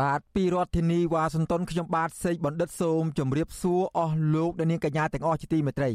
[0.00, 5.90] បាទពីរដ្ឋធានីវ៉ាស៊ីនតោនខ្ញុំបាទសេកបណ្ឌិតសូមជម្រាបសួរអស់លោកអ្នកនាងកញ្ញាទាំងអស់ជាទីមេត្រី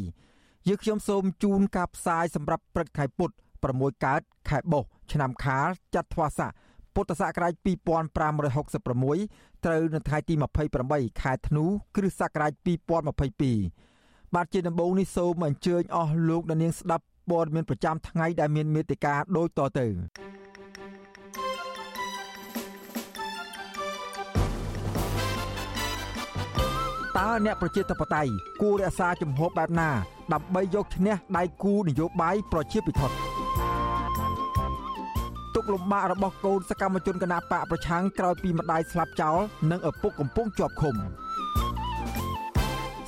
[0.68, 3.34] យើខ្ញុំសូមជូនការផ្សាយសម្រាប់ព្រឹកខែពុទ្ធ
[3.70, 6.50] 6កើតខែបុស្សឆ្នាំខាលចត្វាស័ក
[6.94, 10.34] ពុទ្ធសករាជ2566ត្រូវនៅថ្ងៃទី
[10.76, 11.64] 28ខែធ្នូ
[11.96, 12.52] គ្រិស្តសករាជ
[13.42, 19.86] 2022បាទជាដំបូងនេះសូមអញ្ជើញអស់លោកអ្នកនាងស្ដាប់ព័ត៌មានប្រចាំថ្ងៃដែលមានមេត្តាដូចតទៅ
[27.18, 29.90] តើអ្នកប្រជាធិបតេយ្យគួររក្សាជំហរបែបណា
[30.32, 33.16] ដើម្បីយកឈ្នះដៃគូនយោបាយប្រជាពិធដ្ឋ
[35.54, 39.38] ទុកលំបាករបស់កូនសកម្មជនគណបកប្រឆាំងក្រោយពីម្ដាយស្លាប់ចោល
[39.70, 40.96] និងឪពុកកំពុងជាប់ឃុំ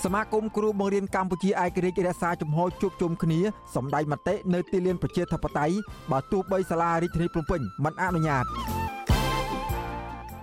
[0.05, 3.41] សមាគមគ្រូបង្រៀនកម្ពុជាឯករាជ្យរក្សាជំហរជួបជុំគ្នា
[3.75, 5.75] សម្ដែងមតិនៅទីលានប្រជាធិបតេយ្យ
[6.11, 8.45] បើទោះបីសាលារាជធានីភ្នំពេញមិនអនុញ្ញាត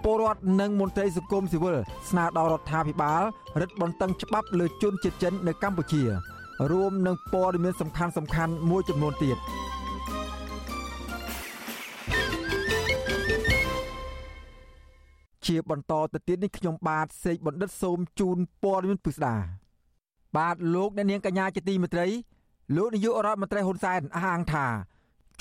[0.03, 1.77] ពលរដ្ឋនិងមន្ត្រីសង្គមស៊ីវិល
[2.09, 3.23] ស្នើដល់រដ្ឋាភិបាល
[3.61, 6.03] រឹតបន្តឹងច្បាប់លើជនជាតិចិននៅកម្ពុជា
[6.71, 9.37] រួមនឹងព័ត៌មានសំខាន់សំខាន់មួយចំនួនទៀត
[15.47, 19.35] ជាបន្តទៅទៀតនេះខ្ញុំបាទសេកបណ្ឌិតសូមជូនព័ត៌មានពិស្ដា
[20.37, 22.07] បាទលោកអ្នកនាងកញ្ញាជាទីមេត្រី
[22.75, 24.65] លោកនាយករដ្ឋមន្ត្រីហ៊ុនសែនអះអាងថា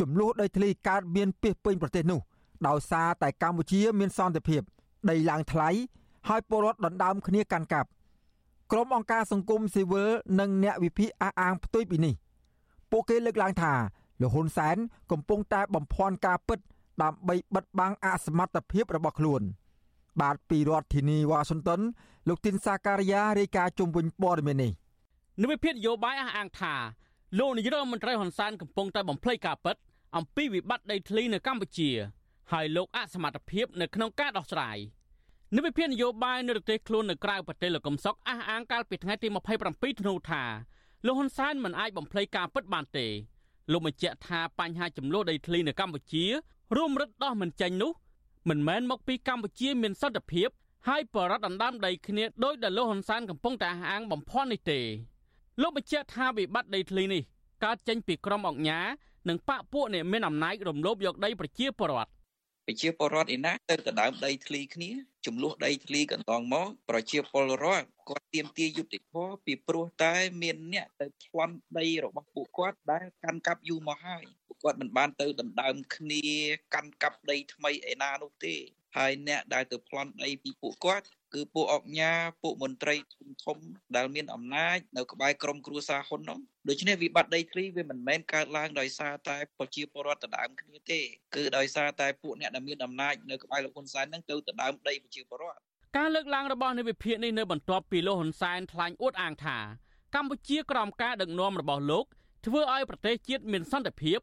[0.00, 2.20] ចំនួនដីធ្លីកើតមានពីពេញប្រទេសនោះ
[2.68, 4.62] ដោយសារតែកម្ពុជាមានសន្តិភាព
[5.10, 5.68] ដីឡើងថ្លៃ
[6.28, 7.88] ហើយពលរដ្ឋដណ្ដើមគ្នាកាន់កាប់
[8.72, 10.10] ក្រុមអង្គការសង្គមស៊ីវិល
[10.40, 12.14] និងអ្នកវិភាគអះអាងផ្ទុយពីនេះ
[12.90, 13.72] ពួកគេលើកឡើងថា
[14.20, 14.76] លោកហ៊ុនសែន
[15.10, 16.58] កំពុងតែបំភាន់ការពិត
[17.02, 19.42] ដើម្បីបិទបាំងអសមត្ថភាពរបស់ខ្លួន
[20.20, 21.80] បាទពីរដ្ឋធានីវ៉ាស៊ីនតោន
[22.28, 24.72] លោកទីនសាការីយ៉ារាយការណ៍ជុំវិញព័ត៌មាននេះ
[25.42, 26.74] និវិភាននយោបាយអះអាងថា
[27.38, 29.76] លោកនាយរដ្ឋមន្ត្រីហ៊ុនសែនកំពុងតែបំភ្លៃការពិត
[30.16, 31.90] អំពីវិបត្តិដីធ្លីនៅកម្ពុជា
[32.52, 34.78] ហើយលោកអសមត្ថភាពនៅក្នុងការដោះស្រាយ
[35.56, 39.28] និវិភាននយោបាយនៅប្រទេសខ្លួននៅក្រៅប្រទេសលោកកំសុកអះអាងកាលពីថ្ងៃទី
[39.68, 40.42] 27ធ្នូថា
[41.06, 43.06] លោកហ៊ុនសែនមិនអាចបំភ្លៃការពិតបានទេ
[43.72, 46.24] លោកបញ្ជាក់ថាបញ្ហាចំនួនដីធ្លីនៅកម្ពុជា
[46.76, 47.92] រួមរឹតដោះមិនចេញនោះ
[48.48, 50.48] មិនមែនមកពីកម្ពុជាមានសន្តិភាព
[50.88, 54.80] ហើយបរដ្ឋដណ្ដើមដីគ្នាដោយដែលលោកហ៊ុនសែនកំពុងតែអះអាងបំផន់នេះទេ
[55.62, 57.22] លោកបញ្ជាក់ថាវិបត្តិដីធ្លីនេះ
[57.64, 58.86] កើតចេញពីក្រុមអង្គការ
[59.28, 62.10] និងបកពួកអ្នកមានអំណាចរំលោភយកដីប្រជាពលរដ្ឋ
[62.66, 64.90] ប្រជាពលរដ្ឋឯណាទៅដណ្ដើមដីធ្លីគ្នា
[65.26, 76.24] ចំនួនដីធ្លីកន្លងមកប្រជាពលរដ្ឋគាត់ទៀមទាយុតិធម៌ពីព្រោះតែមានអ្នកទៅប្លន់ដីរបស់ពួកគាត់ដែលកាន់កាប់យូរមកហើយពួកគាត់មិនបានទៅដណ្ដើមគ្នា
[76.74, 78.54] កាន់កាប់ដីថ្មីឯណានោះទេ
[78.96, 82.12] ហើយអ្នកដែលទៅប្លន់ដីពីពួកគាត់ គឺពួកអុកញ៉ា
[82.42, 83.58] ពួកមន្ត្រីធំធំ
[83.96, 86.38] ដែលមានអំណាចនៅក្បែរក្រមគ្រួសារហ៊ុននោះ
[86.68, 91.00] ដូច្នេះវិបត្តិដីធ្លីវាមិនមែនកើតឡើងដោយសារតែប្រជាពលរដ្ឋដណ្ដើមគ្នាទេ
[91.34, 95.60] គឺដោយសារតែពួកអ្នកដែលមានអំណាចនៅក្បែរលោកហ៊ុនសែននឹងទៅដណ្ដើមដីប្រជាពលរដ្ឋ
[95.96, 99.58] ការលើកឡើងរបស់នៃវិភាគនេះនៅបន្ទាប់ពីលោកហ៊ុនសែនថ្លែងអួតអាងថា
[100.14, 102.04] កម្ពុជាក្រោមការដឹកនាំរបស់លោក
[102.46, 104.18] ធ្វើឲ្យប្រទេសជាតិមានសន្តិភាព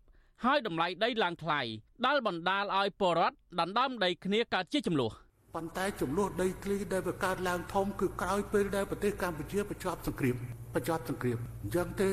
[0.45, 1.61] ហើយតម្លៃដីឡើងថ្លៃ
[2.05, 5.11] ដែលបណ្ដាលឲ្យពលរដ្ឋដណ្ដើមដីគ្នាកើតជាចំនួន
[5.55, 10.35] ប៉ុន្តែចំនួនដីធ្លីដែលវាកើតឡើងធំគឺក្រោយពេលដែលប្រទេសកម្ពុជាបញ្ចប់សង្គ្រាម
[10.75, 12.09] បញ្ចប់សង្គ្រាមអញ្ចឹងទេ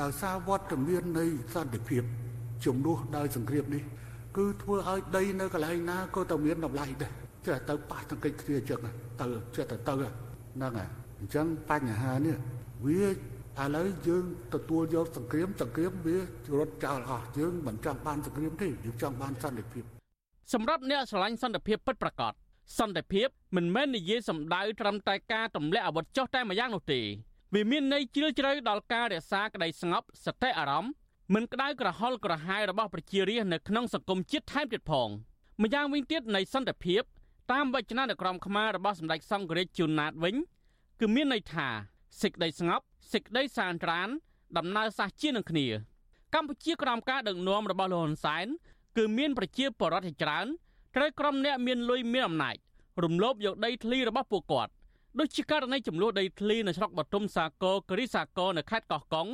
[0.00, 2.02] ដោយសារវត្តមាននៃសន្តិភាព
[2.64, 3.82] ជំនួសដោយសង្គ្រាមនេះ
[4.36, 7.12] គឺធ្វើឲ្យដីនៅកន្លែងណាក៏តែមានតម្លៃដែរ
[7.46, 8.80] ចេះទៅប៉ះទង្គិចគ្នាអញ្ចឹង
[9.20, 10.88] ទៅចេះទៅទៅហ្នឹងហើយ
[11.20, 12.36] អញ្ចឹងបញ្ហានេះ
[12.86, 13.10] វាឥ
[13.76, 16.16] ឡូវយើងទទួលយកសង្គ្រាមសង្គ្រាមវា
[16.58, 19.84] រត់ចោលអស់យើងមិនចង់បានសង្គ្រាមទេយើងចង់បានសន្តិភាព
[20.54, 22.32] សម្រាប់អ្នកស្រឡាញ់សន្តិភាពពិតប្រាកដ
[22.76, 27.00] សន្តិភាពមិនមែននិយាយសម្ដៅត្រឹមតែការទម្លាក់អាវុធចុះតែម្យ៉ាងនោះទេ
[27.54, 30.92] វាមានន័យជ្រាលជ្រៅដល់ការរក្សាក្តីស្ងប់សតិអារម្មណ៍
[31.34, 35.08] មិនក្តៅក្រហល់ក្រហាយរបស់ប្រជារាស្ត្រនៅក្នុងសង្គមជាតិថែមទៀតផង
[35.62, 37.02] ម្យ៉ាងវិញទៀតនៃសន្តិភាព
[37.52, 40.34] តាមវចនានុក្រមខ្មែររបស់សម្ដេចសង្ឃរាជជួនណាតវិញ
[41.00, 41.68] គឺមានន័យថា
[42.22, 44.08] សេចក្តីស្ងប់សេចក្តីសានត្រាន
[44.56, 45.66] ដំណើរសះជានឹងគ្នា
[46.34, 48.46] កម្ពុជាក្រោមការដឹកនាំរបស់លោកហ៊ុនសែន
[48.96, 50.46] គឺមានប្រជាពលរដ្ឋជាច្រើន
[50.98, 52.56] ត្រូវក្រុមអ្នកមានលុយមានអំណាច
[53.04, 54.72] រំលោភយកដីធ្លីរបស់ពួកគាត់
[55.18, 59.28] ដូចជាករណីចំនួនដីធ្លីនៅស្រុកបទុមសាគរគិរីសាគរនៅខេត្តកោះកុង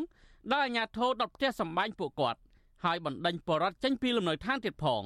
[0.52, 2.40] ដែលអាជ្ញាធរដុតផ្ទះសម្បែងពួកគាត់
[2.84, 5.02] ហើយបណ្ដេញបរដ្ឋចេញពីលំនៅឋានទៀតផង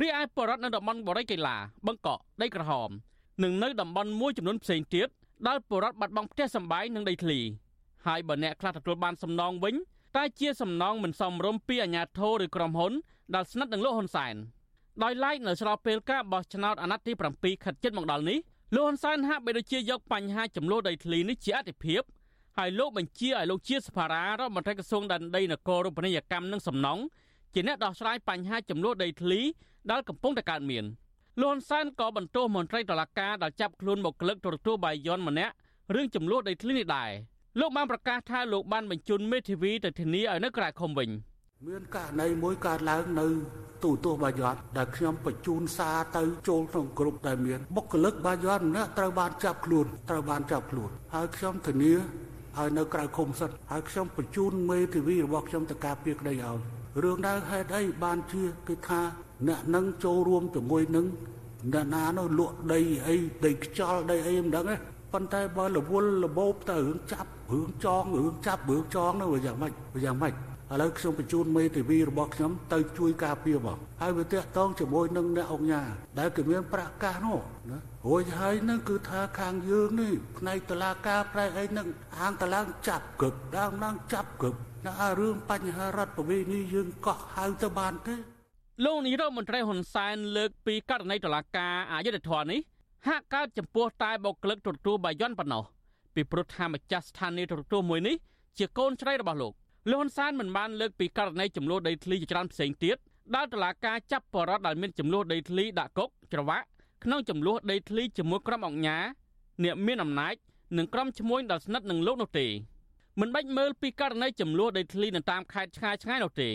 [0.00, 1.56] រីឯបរដ្ឋនៅតំបន់បរិយកីឡា
[1.86, 2.90] បឹងកក់ដីក្រហម
[3.42, 5.08] និងនៅតំបន់មួយចំនួនផ្សេងទៀត
[5.48, 7.38] ដល់ពលរដ្ឋបាត់បង់ផ្ទះសម្បែងនិងដីធ្លី
[8.06, 9.74] ហើយបើអ្នកខ្លះទទួលបានសំណងវិញ
[10.16, 12.92] តែជាសំណងមិនសមរម្យពីអាជ្ញាធរឬក្រុមហ៊ុន
[13.34, 14.36] ដែលស្និទ្ធនឹងលោកហ៊ុនសែន
[15.02, 18.38] ដោយឡែកនៅស្របពេលការបោះឆ្នោតអាណត្តិទី7ខិតជិតមកដល់នេះ
[18.74, 22.02] លោកហ៊ុនសែនហាក់បីដូចជាយកបញ្ហាចំនួនដីធ្លីនេះជាអតិភិប
[22.58, 27.02] ហើយលោកបញ្ជាឲ្យលោកជាសភារារដ្ឋមន្ត្រីក្រសួងដែនដីនគររូបនីយកម្មនិងសំណង់
[27.54, 29.40] ជាអ្នកដោះស្រាយបញ្ហាចំនួនដីធ្លី
[29.90, 30.84] ដែលកំពុងតែកើតមាន
[31.40, 35.54] លោកហ៊ុនសែនក៏បន្ទោសមន្ត្រីតុលាការដែលចាប់ខ្លួនបុគ្គលិកទូរទស្សន៍បាយ័នម្នាក់
[35.94, 37.10] រឿងចំនួនដីធ្លីនេះដែរ
[37.60, 41.10] លោកបានប្រកាសថាលោកបានបញ្ជូនមេធាវីទៅធានាឲ្យនៅក្រៅឃុំវិញ
[41.68, 43.26] មានករណីមួយកើតឡើងនៅ
[43.84, 51.92] ទូទស្សន៍បាយ័នដែលខ្ញុំបញ្ជូនសារទៅចូលក្នុងក្រុមដែលមានបុគ្គលិកបាយ័នម្នាក់ត្រូវបានចាប់ខ្លួនត្រូវបានចាប់ខ្លួនហើយខ្ញុំធានា
[52.58, 56.58] ឲ្យនៅក្រៅឃុំសិតហើយខ្ញុំបញ្ជូនមេធាវីរបស់ខ្ញុំទៅការពារក្តីឲ្យ
[57.02, 59.00] រឿងដែលហេតុអីបានជាគេថា
[59.48, 61.06] អ្នកនឹងចូលរួមជាមួយនឹង
[61.72, 64.76] អ្នកណានោះលក់ដីអីដីខ្យល់ដីអីមិនដឹងទេ
[65.12, 70.34] ប៉ុន្តែបើរវល់របបទៅរឿងចាប់រឿងចងរឿងចាប់រឿងចងនោះវាយ៉ាងម៉េចវាយ៉ាងម៉េច
[70.72, 75.82] ឥឡូវខ្ញុំបញ្ជូនមេធាវីរបស់ខ្ញុំទៅជួយការពារបងហើយវាតាក់ទងជាមួយនឹងអ្នកអង្គញា
[76.18, 77.38] ដែលគេមានប្រកាសនោះ
[77.70, 77.78] ណា
[78.08, 81.88] រួចហើយនឹងគឺថាខាងយើងនេះផ្នែកតឡាការប្រែអីនឹង
[82.18, 84.54] អាងតឡាងចាប់គឹកដើមឡើងចាប់គឹក
[84.86, 88.14] ណារឿងបញ្ហារដ្ឋប្រវេណីយើងកោះហៅទៅបានទេ
[88.84, 92.60] លោកនាយរដ្ឋមន្ត្រីហ៊ុនសែនលើកពីករណីតឡាការអយុធធរនេះ
[93.08, 95.62] ហាក់កើតចំពោះតែបុគ្គលិកទូរទស្សន៍បាយ័នប៉ុណ្ណោះ
[96.14, 98.16] ពីព្រោះថាម្ចាស់ស្ថានីយទូរទស្សន៍មួយនេះ
[98.58, 99.52] ជាកូនស្រីរបស់លោក
[99.88, 102.96] លោកហ៊ុនសែនមិនបានលើកពីករណីចំនួនដីធ្លីជាច្រើនផ្សេងទៀត
[103.34, 106.66] ដែលតឡាការចាប់បរិវត្តដែលមានចំនួនដីធ្លីដាក់គុកច្រវាក់
[107.04, 108.98] ក្នុងចំនួនដីធ្លីជាមួយក្រុមអង្គញា
[109.64, 110.34] អ្នកមានអំណាច
[110.78, 112.46] និងក្រុមឈ្មួញដែលស្និទ្ធនឹងលោកនោះទេ
[113.20, 116.50] មិនបាច់មើលពីករណីចំនួនដីធ្លីនៅតាមខេត្តឆ្ងាយឆ្ងាយនោះទេ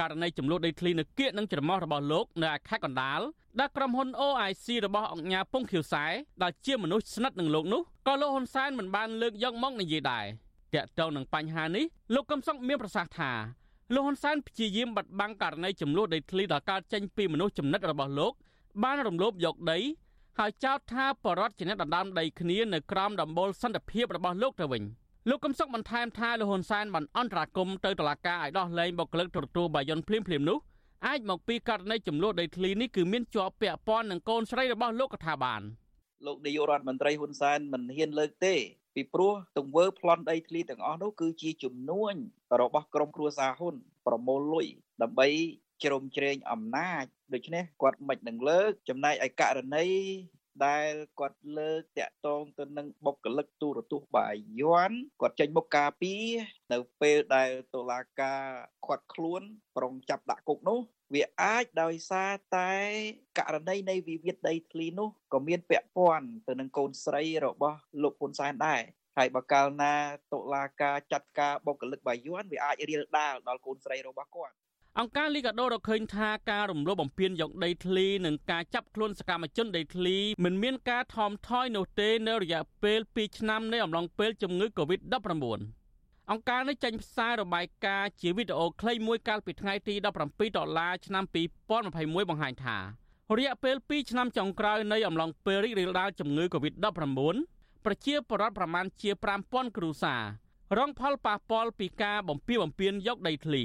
[0.00, 3.20] ករណីចំនួនដីធ្លីនៅគៀកនិងច្រមុះរបស់លោកនៅខេត្តកណ្ដាល
[3.58, 6.04] ដែលក្រុមហ៊ុន OIC របស់អង្គញាពងខៀវសែ
[6.42, 10.26] ដែលជាមនុស្សស្និទ្ធនឹងលោកនោះក៏លោកហ៊ុនសែនមិនបានលើកយកមកនិយាយដែរ
[10.74, 11.84] តាក់ទងនឹងបញ្ហានេះ
[12.14, 13.32] លោកកឹមសុខមានប្រសាសន៍ថា
[13.94, 18.32] លោកហ៊ុនសែនព្យាយាមបិទបាំងករណីចំនួនដីធ្លីដែលកើតចេញពីមនុស្សចំណិតរបស់លោក
[18.82, 19.78] បានរំលោភយកដី
[20.38, 24.82] ហើយចោទថាបរដ្ឋជាអ្នកដណ្ដើមដីគ្នានៅក្រោមដំបូលសន្តិភាពរបស់លោកទៅវិញ
[25.28, 30.58] លោកកឹមសុខបន្ថែមថាលោកហ៊ុនសែនបានអន្តរាគមទៅតុលាការឲ្យដោះលែងបុគ្គលិកទូរទស្សន៍បាយ័នភ្លាមភ្លាមនោះ
[31.06, 35.62] អាចមកពីករណីចំនួនដីធ្លីនេះគឺមានជាប់ពាក់ព័ន្ធនឹងកូនស្រីរបស់លោកកថាបាន
[36.26, 38.54] លោកនាយករដ្ឋមន្ត្រីហ៊ុនសែនមិនហ៊ានលើកទេ
[38.98, 42.14] ពីព្រោះទង្វើប្លន់ដីធ្លីទាំងអស់នោះគឺជាជំនួញ
[42.60, 43.74] របស់ក្រុមគ្រួសារហ៊ុន
[44.06, 44.66] ប្រមូលលុយ
[45.02, 45.28] ដើម្បី
[45.82, 47.04] ជ្រោមជ្រែងអំណាច
[47.34, 49.86] ដូច្នេះគាត់មិននឹងលើកចំណែកឯករណី
[50.66, 54.28] ដែលគាត់លើកតាក់ទងទៅនឹងបុគ្គលិកទូរទស្សន៍បា
[54.60, 54.90] យ័ន
[55.20, 56.14] គាត់ចេញមុខការពី
[56.72, 58.44] នៅពេលដែលតុលាការ
[58.86, 59.42] ខាត់ខ្លួន
[59.76, 60.78] ប្រុងចាប់ដាក់គុកនោះ
[61.14, 62.72] វាអាចដោយសារតែ
[63.38, 68.82] ករណីនៃវិវាទដីធ្លីនោះក៏មានពាក់ព័ន្ធទៅនឹងកូនស្រីរបស់លោកហ៊ុនសែនដែរ
[69.18, 69.94] ហើយបើកាលណា
[70.32, 74.54] តុលាការចាត់ការបុគ្គលិកបាយ័នវាអាចរៀលដាលដល់កូនស្រីរបស់គាត់
[74.98, 85.77] អង្គការលីកាដូរកឃើញថាការរំលោភបំពានយកដីធ្លីនិងការចាប់ខ្លួនសកម្មជនដីធ្លីមិនមានការថមថយនោះទេនៅរយៈពេល2ឆ្នាំនៃអំឡុងពេលជំងឺ Covid-19
[86.32, 91.24] អង្គការនេះចេញផ្សាយរបាយការណ៍ជាវីដេអូខ្លីមួយកាលពីថ្ងៃទី17ដុល្លារឆ្នាំ
[91.76, 92.76] 2021បង្ហាញថា
[93.38, 97.36] រយៈពេល2ឆ្នាំចុងក្រោយនៃអំឡុងពេលរីករាលដាលជំងឺ Covid-19
[97.84, 99.10] ប្រជាពលរដ្ឋប្រមាណជា
[99.44, 100.22] 5000គ្រួសារ
[100.78, 103.62] រងផលប៉ះពាល់ពីការបំពៀបំពៀនយកដីធ្លី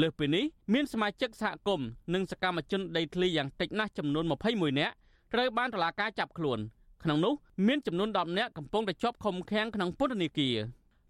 [0.00, 4.94] លើសពីនេះមានសមាជិកសហគមន៍និងសកម្មជនដីធ្លីយ៉ាងតិចណាស់ចំនួន21នាក់
[5.32, 6.58] ត្រូវបានតុលាការចាប់ខ្លួន
[7.02, 7.34] ក្នុងនោះ
[7.66, 10.56] មានចំនួន10នាក់កំពុងតែជាប់ឃុំឃាំងក្នុងពន្ធនាគារ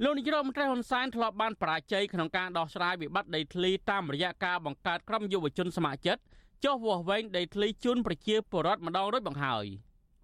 [0.04, 6.16] លោកនាយរដ្ឋមន្ត្រីហ៊ុនសែនធ្លាប់បានបរាជ័យក្នុងការដោះស្រាយវិបត្តិដីធ្លីតាមរយៈការបង្កើតក្រុមយុវជនសមាជិក
[6.64, 9.66] ចុះវាស់វែងដីធ្លីជូនប្រជាពលរដ្ឋម្ដងរួចបង្ហើយ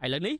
[0.04, 0.34] ឥឡូវនេះ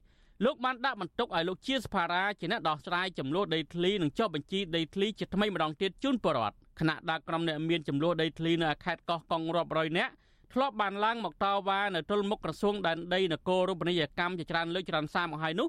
[0.44, 10.12] លោកបានដាក់បន្ទុកឲ្យលោកជាសភារាជាអ្នកដោះស្រាយចំនួនដីធ្លីនិងចុះបញ្ជីដីធ្លីជាថ្មីម្ដងទៀតជូនពលរដ្ឋគណៈដាក់ក្រុមអ្នកមានចំនួនដីធ្លីនៅខេត្តកោះកុងរាប់រយនាក់
[10.52, 15.68] ធ្លាប់បានឡើងមកតវ៉ានៅទល់មុខក្រសួងដែនដីនគររូបនីយកម្មជាច្រើនលើកច្រើនសារមកហើយនោះ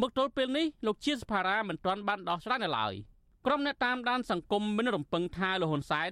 [0.00, 2.94] មកទល់ពេលនេះលោកជាសភារាមិនទាន់បានដោះស្រាយនៅឡើយ
[3.46, 6.10] ក្រុមអ្នកតាមដានសង្គមមិនរំពឹងថាលោកហ៊ុនសែន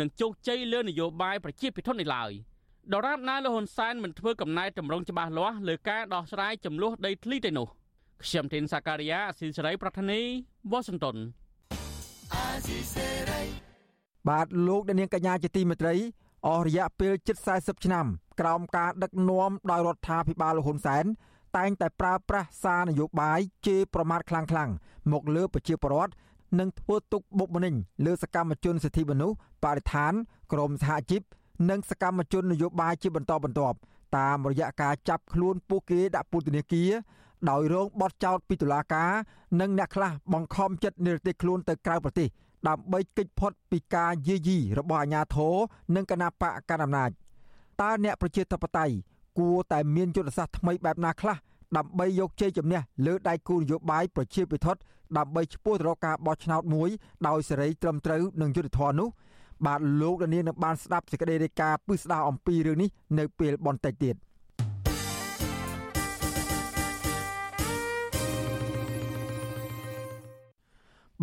[0.00, 2.30] នឹងជោគជ័យលើនយោបាយប្រជាពិធនេះឡើយ
[2.92, 7.68] ដរាបណាលោកហ៊ុនសែនមិនធ្វើកំណែតម្រង់ច្បាស់លាស់លើការដោះស្រាយចំនួនដីធ្លីទេនោះ
[8.22, 10.20] ខ្ញុំធីនសាការីយ៉ាអស៊ីសេរីប្រធានី
[10.70, 11.16] វ៉ាស៊ីនតោន
[12.34, 13.42] អាស៊ីសេរី
[14.28, 15.94] បាទលោកនាងកញ្ញាជាទីមេត្រី
[16.46, 18.06] អស់រយៈពេលជិត40ឆ្នាំ
[18.40, 21.04] ក្រោមការដឹកនាំដោយរដ្ឋាភិបាលលហ៊ុនសែន
[21.56, 24.74] តែងតែប្រើប្រាស់សារនយោបាយជេរប្រមាថខ្លាំងៗ
[25.12, 26.12] មកលើប្រជាពលរដ្ឋ
[26.58, 27.74] និងធ្វើទុកបុកម្នេញ
[28.06, 30.12] លើសកម្មជនសិទ្ធិមនុស្សបរិស្ថាន
[30.52, 31.22] ក្រមសហជីព
[31.70, 33.76] និងសកម្មជននយោបាយជាបន្តបន្ទាប់
[34.16, 36.90] តាមរយៈការចាប់ខ្លួនពួកគេដាក់ពន្ធនាគារ
[37.50, 39.10] ដោយរងបទចោទពីតុលាការ
[39.60, 42.28] និងអ្នកខ្លះបង្ខំចិត្តនិរទេសខ្លួនទៅក្រៅប្រទេស
[42.68, 45.54] ដើម្បីគេចផុតពីការយាយីរបស់អាជ្ញាធរ
[45.94, 47.10] និងគណបកកណ្ដាលអំណាច
[47.80, 48.94] តើអ្នកប្រជាធិបតេយ្យ
[49.38, 51.36] គួរតែមានយុទ្ធសាស្ត្រថ្មីបែបណាខ្លះ
[51.76, 54.80] ដើម្បីយកជ័យជំនះលើដៃគូនយោបាយប្រជាពិធដ្ឋ
[55.18, 56.88] ដើម្បីឈ្មោះទៅរកការបោះឆ្នោតមួយ
[57.28, 59.08] ដោយសេរីត្រឹមត្រូវនិងយុត្តិធម៌នោះ
[59.66, 64.16] បាទលោកដានៀងនឹងបានស្ដាប់សេចក្តីរាយការណ៍ពិស្ដារអំពីរឿងនេះនៅពេលបន្តិចទៀត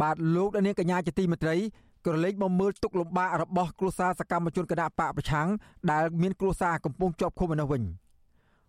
[0.02, 1.56] បាទលោកដានៀងកញ្ញាជាទីមេត្រី
[2.10, 5.48] ក្រឡេកមកមើលទុកលំបាករបស់គ្រួសារសកម្មជនគណៈបកប្រឆាំង
[5.92, 7.82] ដែលមានគ្រួសារកំពុងជាប់ឃុំនៅវិញ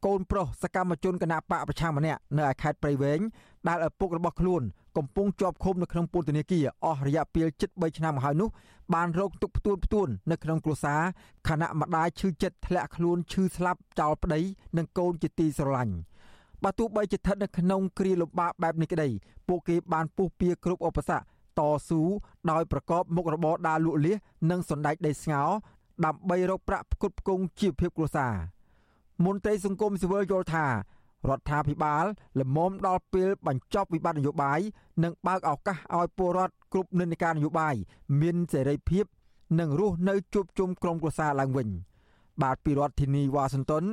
[0.06, 3.20] កូនប្រុសសកម្មជនគណៈបកប្រឆាំងម្នាក់នៅឯខេត្តព្រៃវែង
[3.68, 4.62] ដែលឪពុករបស់ខ្លួន
[4.96, 8.48] កំពុងជាប់ឃុំនៅក្នុងពន្ធនាគារអស់រយៈពេលជិត3ឆ្នាំមកហើយនោះ
[8.94, 11.00] បានរងទុក្ខផ្ទួនផ្ទួននៅក្នុងគ្រួសារ
[11.48, 14.40] ខណៈម្ដាយឈឺចិត្តធ្លាក់ខ្លួនឈឺស្លាប់ចោលប្តី
[14.76, 15.94] និងកូនជាទីស្រឡាញ់
[16.64, 19.08] បើទោះបីជាស្ថិតនៅក្នុងគ្រាលំបាកបែបនេះក្តី
[19.48, 21.24] ពួកគេបានពុះពៀគ្រប់ឧបសគ្គ
[21.58, 22.02] តស៊ូ
[22.50, 24.16] ដោយប្រកបមុខរបរដើរលក់លៀស
[24.50, 25.42] និងសណ្ដែកដីស្ងោ
[26.04, 28.34] ដើម្បីរកប្រាក់ផ្គត់ផ្គង់ជីវភាពគ្រួសារ
[29.24, 30.66] មន្ត្រីសង្គមស៊ីវិលយល់ថា
[31.28, 32.04] រដ្ឋាភិបាល
[32.40, 34.60] លំមដល់ពេលបញ្ចប់វិបត្តិនយោបាយ
[35.04, 37.74] និងបើកឱកាសឲ្យពលរដ្ឋគ្រប់និន្នាការនយោបាយ
[38.20, 39.04] មានសេរីភាព
[39.58, 41.68] និងរស់នៅជួបជុំក្រុមគ្រួសារឡើងវិញ
[42.42, 43.84] បាទពីរដ្ឋធានីវ៉ាស៊ីនតោន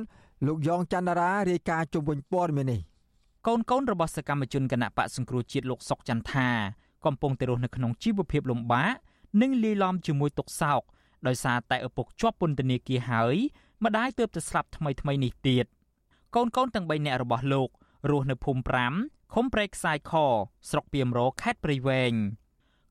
[0.46, 2.80] លោកយ៉ងច័ន្ទរារាយការណ៍ជុំវិញព័ត៌មាននេះ
[3.46, 6.48] កូនកូនរបស់សកម្មជនគណៈបកសង្គ្រោះជាតិលោកសុកចន្ទថា
[7.06, 8.94] កំពុងតែរស់នៅក្នុងជីវភាពលំបាក
[9.40, 10.82] និងលាយឡំជាមួយទុក្ខសោក
[11.26, 13.36] ដោយសារតែឪពុកជាប់ពន្ធនាគារហើយ
[13.84, 15.66] ម្ដាយទើបតែស្លាប់ថ្មីថ្មីនេះទៀត
[16.34, 17.68] កូនកូនទាំង3នាក់របស់លោក
[18.10, 18.62] រស់នៅភូមិ
[18.98, 20.12] 5ឃុំព្រែកខ្សាយខ
[20.70, 22.12] ស្រុកពីមរខេត្តព្រៃវែង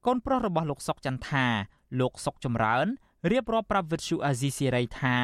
[0.06, 1.46] កូនប្រុសរបស់លោកសុកចន្ទថា
[2.00, 2.88] លោកសុកចម្រើន
[3.32, 5.18] រៀបរាប់ប្រាប់វិទ្យុអាស៊ីសេរីថា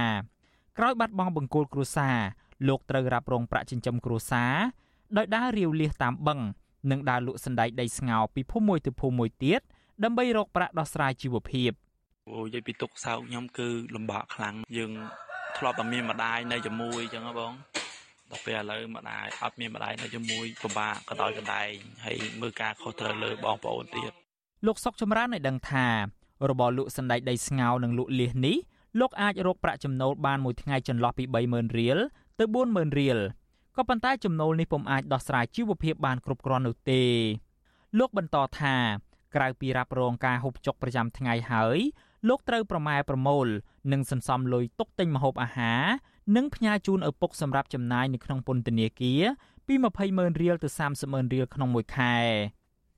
[0.78, 2.18] ក្រោយបាត់បង់បង្គោលគ្រួសារ
[2.68, 4.54] លោកត្រូវរ៉ាប់រងប្រាក់ចិញ្ចឹមគ្រួសារ
[5.18, 6.40] ដោយដើររាវលៀសតាមបឹង
[6.92, 9.62] និងដើរលក់សណ្ដែកដីស្ងោពីភូមិមួយទៅភូមិមួយទៀត
[10.04, 11.72] ដើម្បីរកប្រាក់ដោះស្រាយជីវភាព
[12.30, 14.92] អូនិយាយពីទុកសោកខ្ញុំគឺលំបាកខ្លាំងយើង
[15.58, 17.54] ធ្លាប់តែមានម្ដាយនៅជាមួយអញ្ចឹងហ៎បង
[18.32, 21.72] ដល់ពេលឥឡូវម្ដាយអត់មានម្ដាយនៅជាមួយពិបាកក៏ដោយកដែង
[22.06, 24.12] ហើយមើលការខុសត្រូវលើបងប្អូនទៀត
[24.68, 25.88] លោកសុកចម្រើនឲ្យដឹងថា
[26.50, 28.58] របរលក់សណ្ដែកដីស្ងោនិងលក់លៀសនេះ
[29.00, 31.98] លោកអាចរកប្រាក់ចំណូលបានមួយថ្ងៃចន្លោះពី30000រៀល
[32.40, 33.18] ទៅ40000រៀល
[33.78, 37.04] ក៏ប៉ុន្តែចំណូលនេះពុំអាចដោះស្រាយជីវភាពបានគ្រប់គ្រាន់នោះទេ
[38.00, 38.76] លោកបន្តថា
[39.36, 41.80] ក្រៅពីរ៉ាប់រងការហូបចុកប្រចាំថ្ងៃហើយ
[42.30, 43.48] លោកត្រូវប្រម៉ែប្រមូល
[43.92, 45.84] និងសន្សំលុយទុកទិញម្ហូបអាហារ
[46.36, 49.24] និងផ្ញើជូនឪពុកសម្រាប់ចំណាយនៅក្នុងពន្ធនាគារ
[49.68, 52.16] ពី20ម៉ឺនរៀលទៅ30ម៉ឺនរៀលក្នុងមួយខែ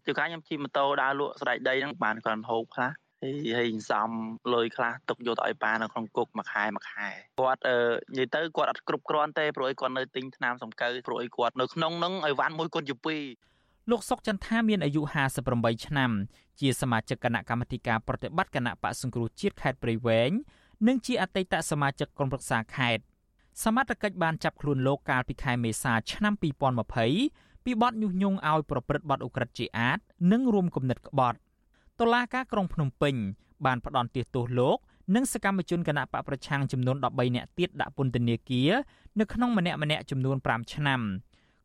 [0.06, 2.92] ជួនកាលខ្ញុំជិះម៉ូតូដើរលក់ស្បែកដីហ្នឹងបានគ្រាន់ហូបខ្លះ
[3.26, 4.10] ហើយហើយសំ
[4.54, 7.08] លុយខ្លះទុកយកទៅឲ្យប៉ានៅក្នុងគុកមួយខែមួយខែ
[7.40, 7.78] គាត់អឺ
[8.18, 13.24] និយាយទៅគាត់អត់គ្រប់គ្រាន់ទេព្រោះឲ្យគាត់នៅទិញថ្នាំសម្កូវព្រោះឲ្យគាត់នៅក្នុងហ្នឹងឲ្យវ៉ាន់មួយគាត់ជាពីរ
[13.92, 15.02] លោកសុកចន្ទថាមានអាយុ
[15.44, 16.12] 58ឆ្នាំ
[16.62, 20.32] ជាសមាជិកគណៈកម្មាធិការប្រតិបត្តិគណៈបកសង្គ្រោះជាតិខេត្តព្រៃវែង
[20.88, 23.04] និងជាអតីតសមាជិកក្រុមប្រឹក្សាខេត្ត
[23.64, 30.00] សមត្ថកិច្ចបានចាប់ខ្លួនលោកកាលពីខែមេសាឆ្នាំ2020ពីបទញុះញង់ឲ្យប្រព្រឹត្តបទឧក្រិដ្ឋជាអាត
[30.32, 31.38] និងរួមគំនិតក្បត់
[32.00, 33.16] តុលាការក្រុងភ្នំពេញ
[33.66, 34.78] បានផ្ដន្ទាទោសលោក
[35.16, 38.72] និងសកម្មជនគណៈបកប្រឆាំងចំនួន13នាក់ទៀតដាក់ពន្ធនាគារ
[39.20, 41.02] នៅក្នុងម្នាក់ម្នាក់ចំនួន5ឆ្នាំ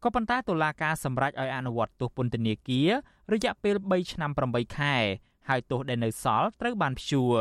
[0.03, 2.91] ក៏ប៉ុន្តែតុលាការសម្រេចឲ្យអនុវត្តទោសពន្ធនាគារ
[3.33, 4.95] រយៈពេល3ឆ្នាំ8ខែ
[5.49, 7.37] ហើយទោសដែលនៅសល់ត្រូវបានព្យួរ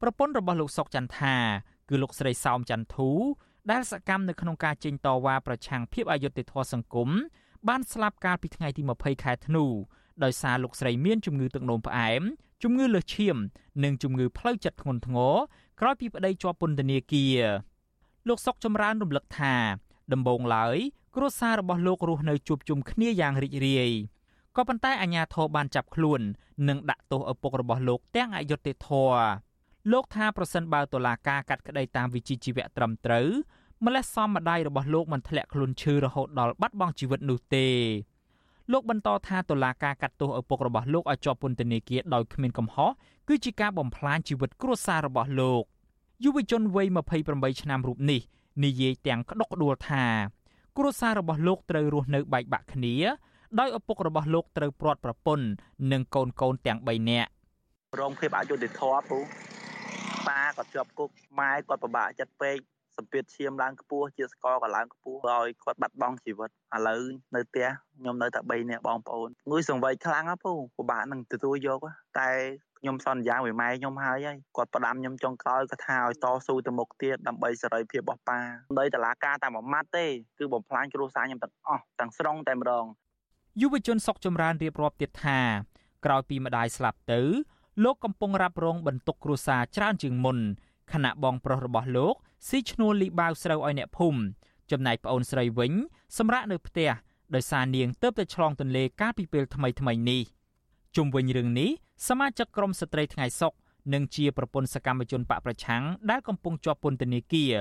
[0.00, 1.36] ប្រពន្ធរបស់លោកសុកចន្ទថា
[1.88, 3.10] គឺលោកស្រីសោមចន្ទធូ
[3.70, 7.08] ដែលសកម្មនៅក្នុងការចេញតវ៉ាប្រឆាំងភាពអយុត្តិធម៌សង្គម
[7.68, 9.64] បានស្លាប់កាលពីថ្ងៃទី20ខែធ្នូ
[10.24, 12.22] ដោយសារលោកស្រីមានជំងឺទឹកនោមផ្អែម
[12.62, 13.36] ជំងឺលើសឈាម
[13.84, 15.34] និងជំងឺផ្លូវចិត្តធ្ងន់ធ្ងរ
[15.80, 17.40] ក្រោយពីប្តីជាប់ពន្ធនាគារ
[18.28, 19.54] លោកសុកចម្រើនរំលឹកថា
[20.12, 20.76] ដំបូងឡើយ
[21.16, 23.92] គ្រួសាររបស់លោករស់នៅជួបជុំគ្នាយ៉ាងរីករាយ
[24.56, 26.20] ក៏ប៉ុន្តែអាជ្ញាធរបានចាប់ខ្លួន
[26.68, 29.22] និងដាក់ទោសឪពុករបស់លោកទាំងអយុត្តិធម៌
[29.92, 33.28] លោកថាប្រសិនបើតុលាការកាត់ក្តីតាមវិជ្ជាជីវៈត្រឹមត្រូវ
[33.86, 37.68] ម្លេះសំម្ដាយរបស់លោកមិនធ្លាក់ខ្លួនឈឺរហូតដល់បាត់បង់ជីវិតនោះទេ
[38.70, 42.90] លោកបន្តថាតុលាការកាត់ទោសឪពុករបស់លោកឲ្យជាប់ពន្ធនាគារដោយគ្មានកំហុស
[43.28, 45.62] គឺជាការបំផ្លាញជីវិតគ្រួសាររបស់លោក
[46.24, 46.86] យុវជនវ័យ
[47.24, 48.20] 28ឆ្នាំរូបនេះ
[48.64, 50.04] និយាយទាំងក្តុកក្តួលថា
[50.76, 52.94] គ្រួសាររបស់លោកត្រូវរស់នៅបែកបាក់គ្នា
[53.58, 55.46] ដោយឪពុករបស់លោកត្រូវព្រាត់ប្រពន្ធ
[55.92, 57.30] និងកូនកូនទាំង3នាក់
[58.00, 59.18] រងភាពអយុត្តិធម៌ពូ
[60.28, 62.56] ប៉ាក៏ជាប់គុកម៉ែគាត់ពិបាកចិត្តពេក
[62.98, 67.02] សម្ពាធឈាមឡើងខ្ពស់ជាស្ករក៏ឡើងខ្ពស់ឲ្យគាត់បាត់បង់ជីវិតឥឡូវ
[67.34, 67.68] នៅផ្ទះ
[67.98, 71.78] ខ្ញុំនៅតែ3នាក់បងប្អូនងុយសង្វេគខ្លាំងណាស់ពូពិបាកនឹងទទួលយក
[72.20, 72.30] តែ
[72.78, 78.38] ខ្ញុំសន្យា với ម៉ែខ្ញុំហើយហើយគាត់ផ្ដាំខ្ញុំចុងក្រោយគាត់ថាឲ្យតស៊ូទៅមុខទៀតដើម្បីសេរីភាពរបស់ប៉ា
[78.78, 80.06] ដីតឡាការតែមួយម៉ាត់ទេ
[80.38, 82.84] គឺបំផ្លាញគ្រួសារខ្ញុំទាំងអស់ទាំងស្រុងតែម្ដង
[83.60, 85.40] យុវជនសុកចម្រើនរៀបរាប់ទៀតថា
[86.04, 87.20] ក្រោយពីម្ដាយស្លាប់ទៅ
[87.84, 90.38] លោកកំពុងរ៉ាប់រងបន្ទុកគ្រួសារច្រើនជាងមុន
[90.92, 92.14] ខណៈបងប្រុសរបស់លោក
[92.48, 94.20] ស៊ីឈ្នួលលីបាវស្រូវឲ្យអ្នកភូមិ
[94.70, 95.72] ចំណែកប្អូនស្រីវិញ
[96.18, 96.90] សម្រាប់នៅផ្ទះ
[97.34, 100.22] ដោយសារនាងទៅតែឆ្លងទន្លេកាលពីពេលថ្មីថ្មីនេះ
[100.96, 101.70] ជុំវិញរឿងនេះ
[102.08, 103.52] សមាជិកក្រុមស្ត្រីថ្ងៃសុក
[103.94, 107.52] និងជាប្រពន្ធសកម្មជនបកប្រឆាំងដែលកំពុងជាប់ពន្ធនាគារ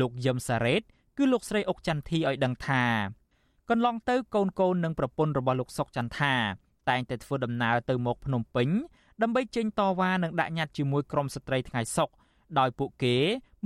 [0.00, 0.82] លោកយឹមសារ៉េត
[1.16, 2.84] គឺលោកស្រីអុកចន្ទធីឲ្យដឹងថា
[3.70, 6.34] កន្លងទៅកូនកូននិងប្រពន្ធរបស់លោកសុកចន្ទថា
[6.88, 8.68] តែងតែធ្វើដំណើរទៅមកភ្នំពេញ
[9.22, 12.08] ដើម្បីចេញតវ៉ានិងដាក់ញត្តិជាមួយក្រុមស្ត្រីថ្ងៃសុក
[12.58, 13.16] ដោយពួកគេ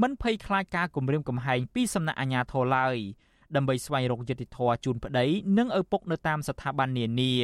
[0.03, 2.97] មិនភ័យខ្លាចការគំរាមកំហែងពីសំណាក់អាជ្ញាធរឡើយ
[3.57, 5.27] ដើម្បីស្វែងរកយុត្តិធម៌ជូនប្តី
[5.59, 7.35] និងឪពុកនៅតាមស្ថាប័ននានា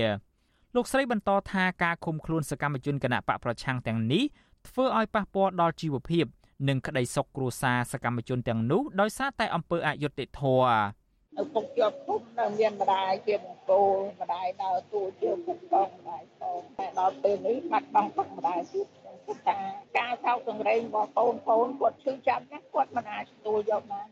[0.75, 4.25] លោកស្រីបន្តថាការឃុំខ្លួនសកម្មជនគណៈបកប្រឆាំងទាំងនេះ
[4.69, 6.25] ធ្វើឲ្យប៉ះពាល់ដល់ជីវភាព
[6.69, 11.00] និងក្តីសុខគ្រួសារសកម្មជនទាំងនោះដោយសារតែអំពើអយុត្តិធម៌
[11.42, 19.58] ឪពុកជាប់គុំនៅមានម្ដាយជាបង្គោលម្ដាយដើរទូជាពុកបងម្ដាយផងតែដល់ពេលនេះបាត់បង់ពុកម្ដាយទៀតខ្ញុំគិតថា
[19.98, 24.08] ការថោកសង្រេងរបស់កូនកូនគាត់ឈឺចាប់ណាស់គាត់មិនអាចទទួលយកបាន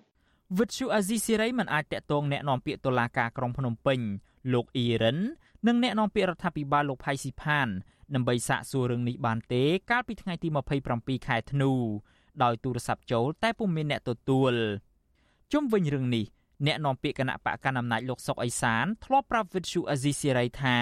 [0.60, 4.00] វិទ្យុអាស៊ីសេរីមិនអាចតាក់ទងแนะនាំពាក្យតុលាការក្រុងភ្នំពេញ
[4.54, 5.18] លោកអ៊ីរិន
[5.68, 7.68] និងแนะនាំពាក្យរដ្ឋាភិបាលលោកផៃស៊ីផាន
[8.16, 10.48] ដើម្បីសាកសួររឿងនេះបានទេកាលពីថ្ងៃទី
[10.88, 11.72] 27ខែធ្នូ
[12.44, 14.54] ដោយទូរស័ព្ទចូលតែពុំមានអ្នកទទួល
[15.54, 16.26] ជុំវិញរឿងនេះ
[16.67, 20.79] អ្នកនាំពាក្យគណៈបកកណ្ដាលអំណាចលោកសុកអេសានធ្លាប់ប្រាប់វិទ្យុអាស៊ីសេរីថា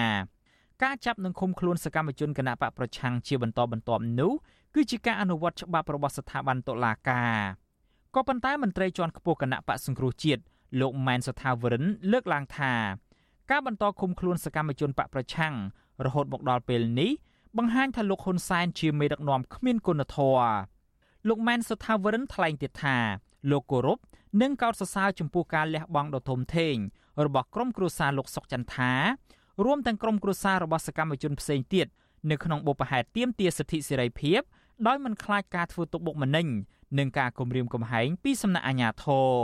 [0.83, 4.33] ការចាប់និងឃុំខ្លួនសកម្មជនគណៈបកប្រឆាំងជាបន្តបន្ទាប់នោះ
[4.75, 7.37] គឺជាការអនុវត្តច្បាប់របស់ស្ថាប័នតុលាការ
[8.14, 10.42] ក៏ប៉ុន្តែមន្ត្រីជាន់ខ្ពស់គណៈបកសង្គ្រោះជាតិ
[10.80, 12.73] លោកម៉ែនសថាវរិនលើកឡើងថា
[13.50, 15.54] ការបន្តឃុំខ្លួនសកម្មជនបកប្រឆាំង
[16.04, 17.11] រហូតមកដល់ពេលនេះ
[17.56, 20.49] បង្ហាញថាលោកហ៊ុនសែនជាមេដឹកនាំគ្មានគុណធម៌
[21.28, 22.97] លោកម៉ែនសថាវរិនថ្លែងទៀតថា
[23.50, 23.99] លោកគោរព
[24.42, 26.77] និងកោតសរសើរចំពោះការលះបង់ដ៏ធំធេង
[27.27, 28.92] របស់ក្រុមគ្រួសារលោកសុកចន្ទថា
[29.64, 31.87] រួមទាំងក្រុមគ្រួសាររបស់សកម្មជនផ្សេងទៀត
[32.31, 34.40] នៅក្នុងបុព្វហេតុទាមទារសិទ្ធិសេរីភាព
[34.87, 36.46] ដោយមិនខ្លាចការធ្វើទុកបុកម្នេញ
[36.98, 39.37] និងការគំរាមកំហែងពីសំណាក់អាជ្ញាធរ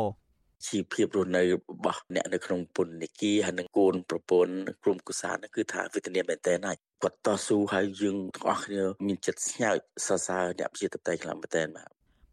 [0.69, 11.89] ជីវភាពរស់នៅរបស់អ្នកនៅក្នុងពន្ធនាគារហើយនឹងកូនប្រពន្ធក្រុមគូសានោះគឺថាវេទនាមែនតើណាស់គាត់តស៊ូហើយយើងទាំងអស់គ្នាមានចិត្តស្ញើចសរសើរអ្នកប្រជាធិបតេយ្យខ្លាំងមែនតើបាទ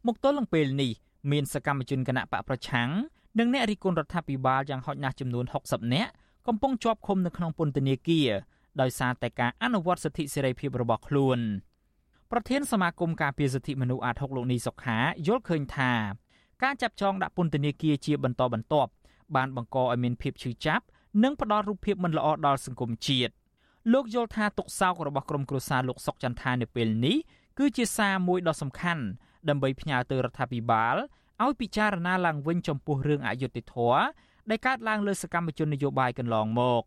[0.07, 0.91] មកទល់នឹងពេលនេះ
[1.31, 2.89] មានសកម្មជនគណៈបកប្រឆាំង
[3.39, 6.11] និងអ្នករិះគន់រដ្ឋាភិបាលយ៉ាងហោចណាស់ចំនួន60នាក់
[6.47, 8.29] កំពុងជាប់ឃុំនៅក្នុងពន្ធនាគារ
[8.81, 11.39] ដោយសារតែការអនុវត្តសិទ្ធិសេរីភាពរបស់ខ្លួន
[12.31, 15.91] ប្រធានសមាគមការពារសិទ្ធិមនុស្សអាត6លោកនីសុខាយល់ឃើញថា
[16.63, 18.91] ការចាប់ចងដាក់ពន្ធនាគារជាបន្តបន្ទាប់
[19.35, 20.83] បានបង្កឲ្យមានភាពឈឺចាប់
[21.23, 23.33] និងផ្ដល់រូបភាពមិនល្អដល់សង្គមជាតិ
[23.93, 27.17] លោកយល់ថាទុកសោករបស់ក្រុមគ្រួសារលោកសុកចន្ទថានៅពេលនេះ
[27.57, 29.03] គឺជាសារមួយដ៏សំខាន់
[29.49, 30.95] ដើម្បីផ្ញើទៅរដ្ឋាភិបាល
[31.43, 34.01] ឲ្យពិចារណាឡើងវិញចំពោះរឿងអយុត្តិធម៌
[34.49, 36.83] ដែលកើតឡើងលើសកម្មជននយោបាយកន្លងមក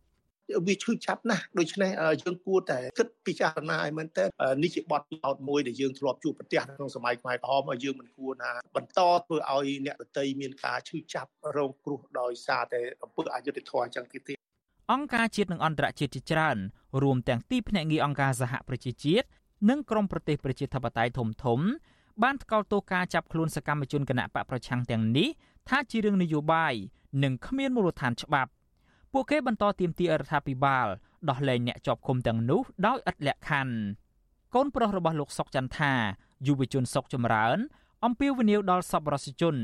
[0.66, 1.90] វាឈឺចាប់ណាស់ដូច្នេះ
[2.22, 4.24] យើងគួរតែគិតពិចារណាឲ្យមែនតើ
[4.62, 14.30] នេះជាបទពិសោធន៍មួយដែលយើងធ្លាប់ជួបប្រទះក្នុងសម័យខ្មែរក្រហមហើយយើងមិនគួរណាបន្តធ្វើឲ្យអ្នកដតីមានការឈឺចាប់រងគ្រោះដោយសារតែអំពើអយុត្តិធម៌អញ្ចឹងទៀត
[14.92, 16.58] អង្គការជាតិនិងអន្តរជាតិជាច្រើន
[17.02, 19.26] រួមទាំងទីភ្នាក់ងារអង្គការសហប្រជាជាតិ
[19.70, 21.60] និងក្រមប្រទេសប្រជាធិបតេយ្យធំធំ
[22.22, 25.28] បានថ្កោលទោសការចាប់ខ្លួនសកម្មជនគណៈបកប្រឆាំងទាំងនេះ
[25.68, 26.74] ថាជារឿងនយោបាយ
[27.22, 28.50] និងគ្មានមូលដ្ឋានច្បាប់
[29.12, 30.86] ពួកគេបន្តទាមទាររដ្ឋាភិបាល
[31.28, 33.74] ដោះលែងអ្នកជាប់ឃុំទាំងនោះដោយឥតលក្ខខណ្ឌ
[34.54, 35.92] កូនប្រុសរបស់លោកសុកចន្ទថា
[36.46, 37.58] យុវជនសុកចម្រើន
[38.04, 39.54] អំពាវនាវដល់សប្បុរសជន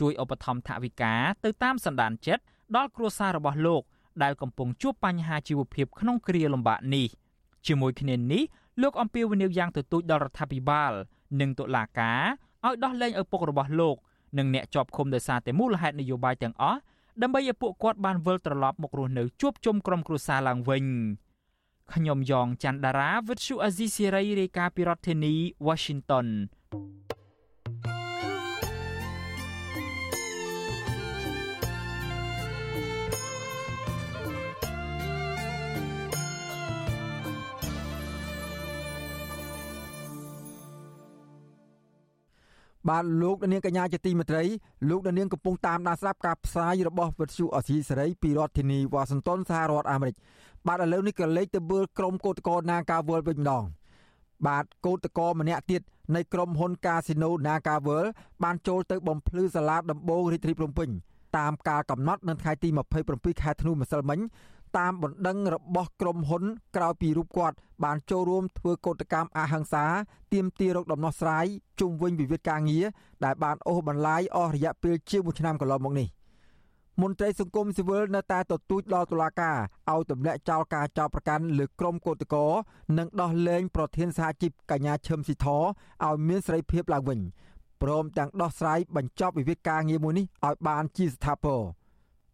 [0.00, 1.14] ជួយឧបត្ថម្ភថវិកា
[1.44, 2.42] ទៅតាមសន្តានចិត្ត
[2.76, 3.82] ដល់គ្រួសាររបស់លោក
[4.22, 7.08] ដែលកំពុងជួបបញ្ហាជីវភាពក្នុងគ្រាលំបាកនេះ
[7.66, 8.42] ជាមួយគ្នានេះ
[8.82, 10.92] លោកអំពាវនាវយ៉ាងទទូចដល់រដ្ឋាភិបាល
[11.40, 12.22] និងតុលាការ
[12.64, 13.96] ឲ្យដោះលែងឪពុករបស់លោក
[14.38, 16.78] និងអ្នកជាប់ឃុំដោយសារតែមូលហេតុនយោបាយទាំងអស់
[17.22, 20.84] ដើម្បីឲ្យពួកគាត់បានវិលត្រឡប់មករស់នៅជួបជុំក្រុមគ្រួសារឡើងវិញ
[21.94, 25.34] ខ្ញុំយ៉ងច័ន្ទដារាវិទ្យុអាស៊ីសេរីរាយការណ៍ពីរដ្ឋធានី
[25.66, 26.26] Washington
[42.88, 44.44] បាទលោកនាងកញ្ញាជាទីមេត្រី
[44.88, 50.16] លោកនាងកំពុងតាមដានស្ដាប់ការផ្សាយរបស់វិទ្យុអសីសេរីពីរដ្ឋធានីវ៉ាស៊ីនតោនសហរដ្ឋអាមេរិក
[50.66, 53.64] បាទឥឡូវនេះក៏លេខទៅមើលក្រុមកោតក្រនាការវល់វិញម្ដង
[54.46, 55.82] បាទកោតក្រម្នាក់ទៀត
[56.14, 58.08] នៃក្រុមហ៊ុនកាស៊ីណូ Naga World
[58.44, 60.88] បានចូលទៅបំភ្លឺសាលាដំបងរាជធានីភ្នំពេញ
[61.38, 62.68] តាមការកំណត់នៅថ្ងៃទី
[63.06, 64.18] 27ខែធ្នូម្សិលមិញ
[64.78, 66.44] តាមបណ្ដឹងរបស់ក្រុមហ៊ុន
[66.76, 69.84] ក្រៅពីរូបគាត់បានចូលរួមធ្វើកោតកម្មអហិង្សា
[70.32, 71.46] ទាមទាររកដំណោះស្រាយ
[71.80, 72.84] ជុំវិញវិវាទការងារ
[73.24, 76.08] ដែលបានអូសបន្លាយអស់រយៈពេលជាង1ឆ្នាំកន្លងមកនេះ
[77.02, 79.56] មន្ត្រីសង្គមស៊ីវិលនៅតែទទូចដល់តុលាការ
[79.92, 82.50] ឲ្យទម្លាក់ចោលការចោទប្រកាន់លើក្រុមកោតក្រ
[82.98, 87.20] និងដោះលែងប្រធានសហជីពកញ្ញាឈឹមស៊ីធឲ្យមានសេរីភាពឡើងវិញ
[87.82, 91.60] ព្រមទាំងដោះស្រាយបញ្ចប់វិវាទការងារមួយនេះឲ្យបានជាស្ថាពរ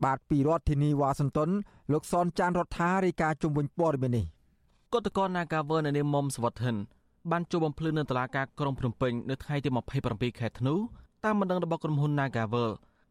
[0.04, 1.50] បាទពីរដ្ឋធានីវ៉ាស៊ីនតោន
[1.92, 4.24] លោកសនចាន់រដ្ឋារាយការណ៍ជុំវិញព័ត៌មាននេះ
[4.92, 6.76] គតកោ Nagaver នៅនាមមុំសវត្ថិន
[7.30, 9.68] បានជួបបំភ្លឺនៅតុលាការក្រុងភ្នំពេញនៅថ្ងៃទី
[10.04, 10.74] 27ខែធ្នូ
[11.24, 12.68] តាមបណ្ដឹងរបស់ក្រុមហ៊ុន Nagaver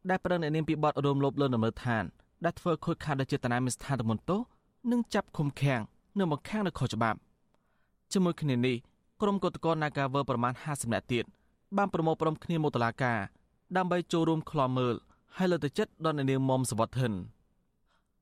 [0.10, 2.04] ដែលប្រឹងអ្នកនាងពីបទរួមលោបលើដំណើរឋាន
[2.46, 4.40] ដែលធ្វើខូចខាតដល់ចេតនាមានស្ថានទមន្តោស
[4.92, 5.82] និងចាប់ឃុំឃាំង
[6.20, 7.18] នៅមកខាំងនៅខុសច្បាប់
[8.12, 8.76] ជាមួយគ្នានេះ
[9.22, 11.26] ក្រុមកតកោ Nagaver ប្រមាណ50នាក់ទៀត
[11.78, 13.20] បានប្រមូលក្រុមគ្នាមកតុលាការ
[13.78, 14.96] ដើម្បីចូលរួមក្លំមើល
[15.38, 17.12] ហើយលើកទឹកចិត្តដល់អ្នកនាងមុំសវត្ថិន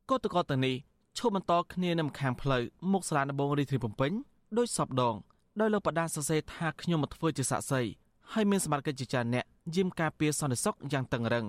[0.10, 0.76] កតកតទាំងនេះ
[1.18, 4.12] ឈប់បន្តគ្នានៅម្ខាងផ្លូវមុខសាលាដំបងរាជធានីភ្នំពេញ
[4.58, 5.16] ដោយសពដង
[5.60, 7.82] ដោយលោកបដាសរសេរថាខ្ញុំមកធ្វើជាសាក្សី
[8.34, 9.46] ហើយមានសមត្ថកិច្ចជាច្រើនអ្នក
[9.76, 11.46] យាមការពារសន្តិសុខយ៉ាងតឹងរឹង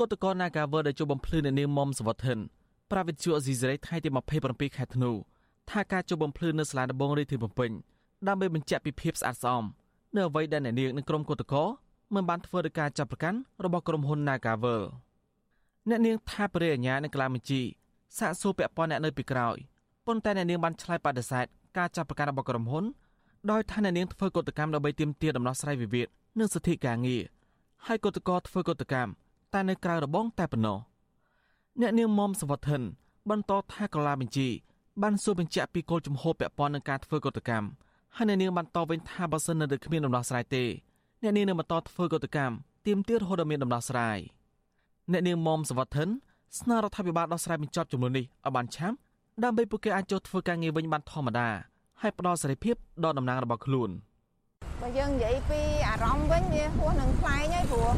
[0.00, 2.38] កតកត Nagaver ដែលជួបបំភ្លឺអ្នកនាងមុំសវត្ថិន
[2.90, 4.08] ប្រាវិទ្យាអេស៊ីសរ៉េថ្ងៃទី
[4.42, 5.10] 27ខែធ្នូ
[5.70, 7.70] ថាការជួបបំភ្លឺនៅសាលាដំបងរាជធានីភ្នំពេញ
[8.28, 9.64] ដើម្បីបញ្ជាក់ពីភាពស្អាតស្អំ
[10.14, 11.54] នៅអ្វីដែលអ្នកនាងនិងក្រុមកតក
[12.14, 14.82] មិនបានធ្វើដោយការចាប់ប្រកាន់របស់ក្រុមហ៊ុន Nagavel
[15.88, 17.60] អ្នកនាងថាបរិយាញ្ញានិងក្លាមជី
[18.18, 19.56] សាកសួរពាក់ព័ន្ធអ្នកនៅពីក្រោយ
[20.06, 21.46] ប៉ុន្តែអ្នកនាងបានឆ្លើយបដិសេធ
[21.78, 22.84] ការចាប់ប្រកាន់របស់ក្រុមហ៊ុន
[23.50, 27.22] ដោយថាអ្នកនាងធ្វើកតកម្មដើម្បីទាមទារដំណោះស្រាយវិវាទនិងសិទ្ធិការងារ
[27.86, 29.10] ហើយកតកធ្វើកតកម្ម
[29.52, 30.78] តែនៅក្រៅរបងតែប៉ុណ្ណោះ
[31.80, 32.82] អ្នកនាងមុំសវត្ថិន
[33.30, 34.48] បន្តថាកលាបញ្ជី
[35.02, 37.68] បានសួរបញ្ជាក់ពីគោលជំហរពាក់ព័ន្ធនឹងការធ្វើកតកម្ម
[38.16, 40.64] ហើយអ្នកនាងបានតបវិញថាបើសិននៅគ្មានដំណោះស្រាយទេ
[41.22, 42.54] អ្នកនាងនឹងបន្តធ្វើកតកម្ម
[42.86, 44.18] ទាមទាររហូតដល់មានដំណោះស្រាយ
[45.12, 46.08] អ្នកនាងមុំសវត្ថិន
[46.60, 48.96] ស្នើរដ្ឋាភិបាលដោះស្រាយបញ្ចប់ចំនួននេះឲ្យបានឆាប់
[49.44, 51.48] ដើម្បីពួកគេអាចចូលធ្វើការងារវិញបានធម្មតា
[52.00, 53.90] ហើយផ្ដល់សេរីភាពដល់តំណាងរបស់ខ្លួន
[54.80, 57.94] បើយើងនិយាយពីអារម្មណ៍វិញវាហួសនឹងខ្លែងហើយព្រោះ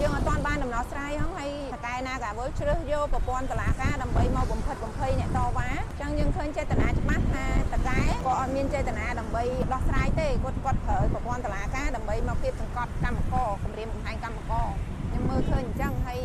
[0.00, 14.66] យើងអត់ទាន់បានដំណោះស្រាយហ្នឹងហើយតកែណាកាវើជ្រើសយកប្រព័ន្ធតឡាការដើម្បីមកបំផិតបំភ័យអ្នកតវ៉ាអញ្ចឹងយើងឃើញចេតនាច្បាស់ថាតកែក៏អត់មានចេតនាដើម្បីដោះស្រាយទេគាត់គាត់ប្រើប្រព័ន្ធតឡាការដើម្បីមកគៀបសង្កត់កម្មករគម្រាមកំហែងកម្មករ
[15.08, 16.20] ខ្ញុំមើលឃើញអញ្ចឹងហើយ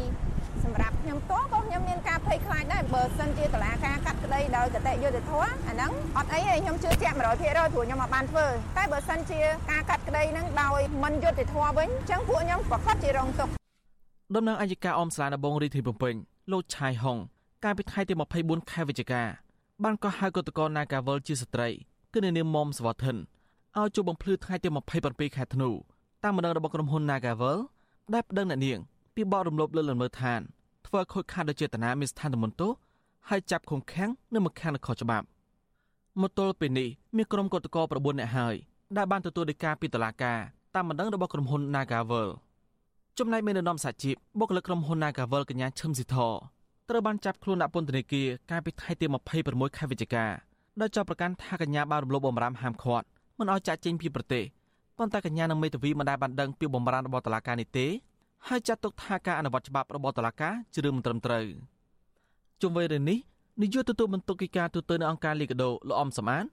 [0.63, 8.45] សម្រាប់ខ្ញុំផ្ទាល់ក៏ខ្ញុំមានការភ័យខ្លាចដែរបើសិនជាតឡាការកាត់ក្តីដោយគតិយុត្តិធម៌អាហ្នឹងអត់អីទេខ្ញុំជឿជាក់100%ព្រោះខ្ញុំមកបានធ្វើ
[8.77, 9.39] តែបើសិនជា
[9.71, 13.62] ការកាត់ក្តីហ្នឹងដោយមិនយុត្តិធម៌វិញអញ្ចឹងពួកខ្ញុំប្រកាសជារងទុក្ខ
[14.35, 16.15] ដំណឹងអัยការអមស្លានបងរាជធានីភ្នំពេញ
[16.51, 17.17] លោកឆៃហុង
[17.63, 19.23] កាលពីថ្ងៃទី24ខែវិច្ឆិកា
[19.83, 21.69] បានកោះហៅកតកោ Nagawal ជាស្ត្រី
[22.13, 23.17] គឺនាមមុំសវត្ថិន
[23.77, 24.69] ឲ្យជួបបំភ្លឺថ្ងៃទី
[25.01, 25.69] 27ខែធ្នូ
[26.23, 27.57] តាមបណ្ដឹងរបស់ក្រុមហ៊ុន Nagawal
[28.13, 28.79] ដែលប្តឹងអ្នកនាង
[29.15, 30.41] ពីបទរំលោភលើលំនៅឋាន
[30.87, 32.69] ធ្វើខូចខាតដោយចេតនាមានស្ថានទមន្តោ
[33.29, 35.25] ហើយចាប់ឃុំឃាំងនៅម្ខាងនខុសច្បាប់
[36.21, 38.55] មកទល់ពេលនេះមានក្រុមកតកោ9នាក់ហើយ
[38.97, 40.39] ដែលបានទទួលដីកាពីតុលាការ
[40.75, 42.29] តាមបណ្ដឹងរបស់ក្រុមហ៊ុន Nagawal
[43.19, 46.15] ចំណែកមាននរណសហជីពបុគ្គលិកក្រុមហ៊ុន Nagawal កញ្ញាឈឹមស៊ីធ
[46.89, 49.05] ត្រូវបានចាប់ខ្លួនដាក់ពន្ធនាគារកាលពីថ្ងៃទី
[49.41, 50.25] 26ខែវិច្ឆិកា
[50.81, 53.05] ដោយចោទប្រកាន់ថាកញ្ញាបានរំលោភបំរាមហាមឃាត់
[53.37, 54.43] មិនឲ្យចាក់ចេញពីប្រទេស
[54.97, 57.87] ប៉ុន្តែកញ្ញានិងមេធាវីមិនដែលបានដឹងពីបំរាមរបស់តុលាការនេះទេ
[58.47, 61.45] ហើយចាត់ទុកថាការអនុវត្តច្បាប់របស់តុលាការជារឿងមិនត្រឹមត្រូវ
[62.61, 63.19] ជុំវិញរឿងនេះ
[63.61, 66.45] នាយកទទួលបន្ទុកកិច្ចការទូតនៅអង្គការលីកាដូលោកអំសំអាន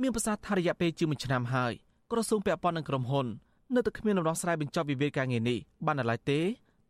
[0.00, 1.72] មានប្រសាសន៍ថារយៈពេលជាង1ឆ្នាំហើយ
[2.10, 3.26] ក្រសួងពាក់ព័ន្ធនឹងក្រុមហ៊ុន
[3.74, 6.40] នៅតែគ្មានដំណោះស្រាយបញ្ចប់វិវាទការងារនេះបានឡើយទេ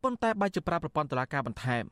[0.03, 1.85] ប៉ុន្តែបែរជាប្រើប្រព័ន្ធតុលាការបន្ថែម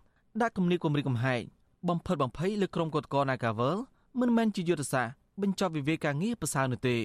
[0.42, 1.42] ដាក់គំនាបគម្រិតកំហែង
[1.88, 3.76] បំផិតបំភ័យលើក្រុមកតក Nagavel
[4.20, 6.98] មិនមែនជាយុទ្ធសាស្ត្របញ្ចប់វិវាទការងារប្រសើរនោះទេ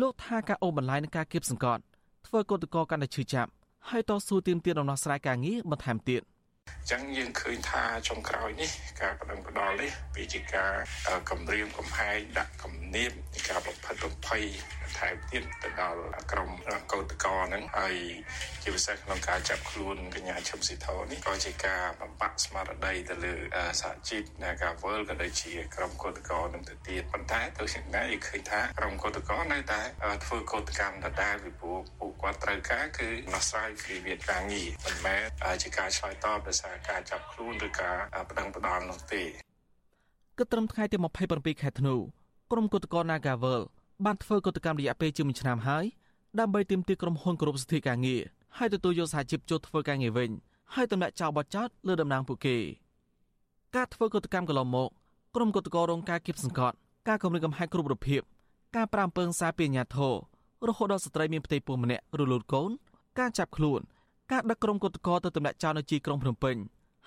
[0.00, 1.82] លោកថាការអូសបន្លាយនឹងការគៀបសង្កត់
[2.26, 3.50] ធ្វើកតកកាន់តែឈឺចាប់
[3.88, 6.22] ហើយតស៊ូទាមទារដំណោះស្រាយការងារបន្ថែមទៀត
[6.84, 10.72] អញ្ចឹងយើងឃើញថាចុងក្រោយនេះការបដិងផ្ដាល់នេះវាជាការ
[11.30, 13.10] គម្រាមកំហែងដាក់គំនាប
[13.48, 14.44] ការបំផិតបំភ័យ
[14.98, 16.00] ថែមទៀតទៅដល់
[16.32, 16.50] ក្រុម
[16.92, 17.96] កោតកោហ្នឹងហើយ
[18.62, 23.34] ជាពិសេសក្នុងការចាប់ខ្លួនកញ្ញាឈឹមស៊ីធនេះក៏ជាការបំបាក់ស្មារតីទៅលើ
[23.80, 29.80] សហជីពនៃការវល់ក៏ដូចជាក្រុមកោតកោនឹងទៅទៀតប៉ុន្តែទៅជាណាយើងឃើញថាក្រុមកោតកោនៅតែ
[30.24, 35.22] ធ្វើកោតកម្មដដែលពីព្រោះពួកគាត់ត្រូវការគឺដោះស្រាយវិវាទការងារមិនមែន
[35.62, 37.96] ជាការឆ្លើយតបដោយសារការចាប់ខ្លួនឬការ
[38.28, 39.22] បដិងផ្ដាល់នោះទេ
[40.38, 40.96] គិតត្រឹមថ្ងៃទី
[41.30, 41.94] 27ខែធ្នូ
[42.52, 43.62] ក្រុមកោតកោ Nagavel
[44.04, 45.84] បានធ្វើកតកម្មរយៈពេលជាមួយឆ្នាំហើយ
[46.40, 48.22] ដើម្បីទាមទារក្រុមហ៊ុនគោរពសិទ្ធិការងារ
[48.58, 50.30] ហើយទទួលយកសហជីពចូលធ្វើការងារវិញ
[50.74, 52.56] ហើយទម្លាក់ចោលបទចោទលើតំណែងពួកគេ
[53.76, 54.88] ការធ្វើកតកម្មកន្លងមក
[55.34, 56.76] ក្រុមកតករងការគៀបសង្កត់
[57.08, 58.22] ការគម្រាមកំហែងគ្រប់រូបភាព
[58.76, 60.14] ការប្រាំពើងសារពីអាញាធរ
[60.68, 62.70] រហូតដល់ស្ត្រីមានផ្ទៃពោះម្នាក់រលូតកូន
[63.18, 63.80] ការចាប់ខ្លួន
[64.32, 66.56] ការដឹកក្រុមកតកទៅទម្លាក់ចោលនៅជីក្រុងភ្នំពេញ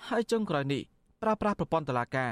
[0.08, 0.82] ហើយចុងក្រោយនេះ
[1.22, 2.32] ប្រើប្រាស់ប្រព័ន្ធតុលាការ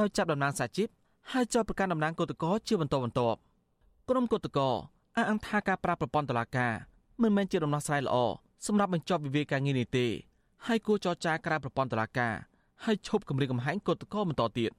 [0.00, 0.88] ដោយចាប់តំណាងសហជីព
[1.32, 3.38] ហើយចោទប្រកាន់តំណាងគឧតកោជាបន្តបន្ទាប់
[4.08, 4.68] ក្រុមគឧតកោ
[5.16, 6.72] អះអាងថាការប្រើប្រព័ន្ធតុលាការ
[7.22, 8.16] មិនមែនជាដំណោះស្រាយល្អ
[8.66, 10.06] សម្រាប់បញ្ចប់វិវាទការងារនេះទេ
[10.66, 12.34] ហើយគួរចរចាក្រៅប្រព័ន្ធតុលាការ
[12.84, 14.70] ហើយឈប់គម្រាមកំហែងគឧតកោបន្តទៀត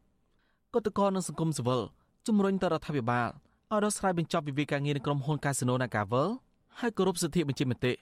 [0.74, 1.82] គឧតកោនិងសង្គមស៊ីវិល
[2.28, 3.30] ជំរុញទៅរដ្ឋាភិបាល
[3.72, 6.28] ឲ្យដោះស្រាយបញ្ចប់វិវាទការងារនៅក្រុមហ៊ុនកាស៊ីណូ Nagavel
[6.80, 7.94] ហើយគោរពសិទ្ធិបញ្ចេញមតិ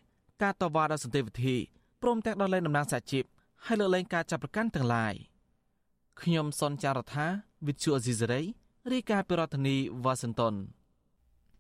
[0.44, 1.56] ការតវ៉ាដោយសន្តិវិធី
[2.02, 3.24] ព្រមទាំងដោះលែងតំណាងសហជីព
[3.66, 5.14] ហើយលើកលែងការចាប់ប្រកាន់ទាំងឡាយ
[6.22, 7.26] ខ្ញុំសនចាររថា
[7.68, 8.42] វិទ្យុអេស៊ីសេរី
[8.92, 10.54] រាយការណ៍ពីរដ្ឋធានីវ៉ាស៊ីនតោន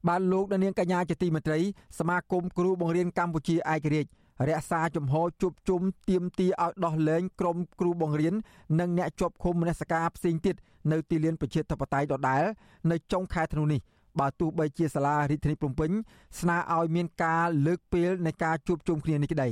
[0.08, 1.60] បានលោកនាងកញ្ញាជាទីមេត្រី
[2.00, 4.12] សមាគមគ្រូបង្រៀនកម្ពុជាឯករាជ្យ
[4.48, 8.34] រក្សាជំហរជួបជុំទៀមទីឲ្យដោះលែងក្រុមគ្រូបង្រៀន
[8.80, 10.56] និងអ្នកជាប់ឃុំមនសិការផ្សេងទៀត
[10.92, 12.44] នៅទីលានប្រជាធិបតេយ្យដដែល
[12.92, 13.80] នៅចុងខែធ្នូនេះ
[14.19, 15.91] បើទោះបីជាសាលារាជធានីភ្នំពេញ
[16.39, 19.49] ស្នើឲ្យមានការលើកពេលនៃការជួបជុំគ្នានេះក្តី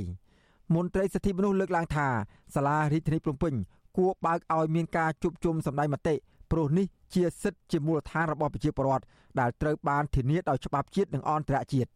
[0.74, 2.08] មន្ត្រីសិទ្ធិមនុស្សលើកឡើងថា
[2.54, 3.54] សាលារាជធានីភ្នំពេញ
[3.96, 6.14] គួរបើកឲ្យមានការជួបជុំសម្ដែងមតិ
[6.50, 9.04] ព្រោះនេះជាសិទ្ធិជាមូលដ្ឋានរបស់ប្រជាពលរដ្ឋ
[9.40, 11.90] ដែលត្រូវបានធានាដោយច្បាប់ជាតិនិងអន្តរជាតិ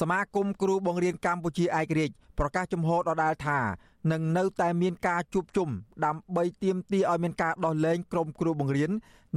[0.00, 3.58] សមាគមគ្រូបង្រៀនកម្ពុជាឯករាជ្យប្រកាសជំហរដដែលថា
[4.12, 5.68] នឹងនៅតែមានការជួបជុំ
[6.04, 8.90] ដើម្បីទាមទារឲ្យមានការដោះលែងក្រុមគ្រូបង្រៀន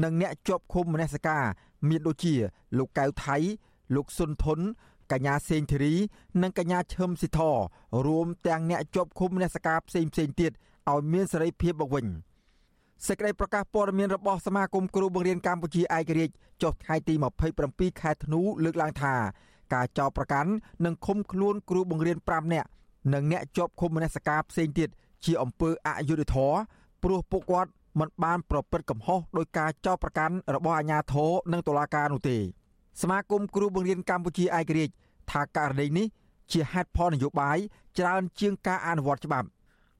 [0.03, 1.43] និងអ្នកជាប់ឃុំមនសិការ
[1.89, 2.35] មានដូចជា
[2.77, 3.37] លោកកៅថៃ
[3.95, 4.59] លោកសុនធុន
[5.11, 5.95] កញ្ញាសេងធីរី
[6.41, 7.39] និងកញ្ញាឈឹមស៊ីធ
[8.05, 10.51] រួមទាំងអ្នកជាប់ឃុំមនសិការផ្សេងផ្សេងទៀត
[10.91, 12.05] ឲ្យមានសេរីភាពមកវិញ
[13.07, 17.13] សេចក្តីប្រកាសព័ត៌មានរបស់សមាគមគ្រូបង្រៀនកម្ពុជាឯករាជ្យចុះថ្ងៃទី
[17.57, 19.15] 27ខែធ្នូលើកឡើងថា
[19.73, 20.51] ការចោទប្រកាន់
[20.85, 22.67] និងឃុំខ្លួនគ្រូបង្រៀន5នាក់
[23.13, 24.89] និងអ្នកជាប់ឃុំមនសិការផ្សេងទៀត
[25.25, 26.57] ជាអំពើអយុត្តិធម៌
[27.03, 32.37] ព្រោះពួកគាត់មិនបានប្រព្រឹត្តកំហុសដោយការចោទប្រកាន់របស់អាជ្ញាធរនិងតុលាការនោះទេ
[33.01, 34.93] សមាគមគ្រូបង្រៀនកម្ពុជាឯករាជ្យ
[35.31, 36.07] ថាករណីនេះ
[36.51, 37.57] ជាហេតុផលនយោបាយ
[37.97, 39.47] ច្រើនជាងការអនុវត្តច្បាប់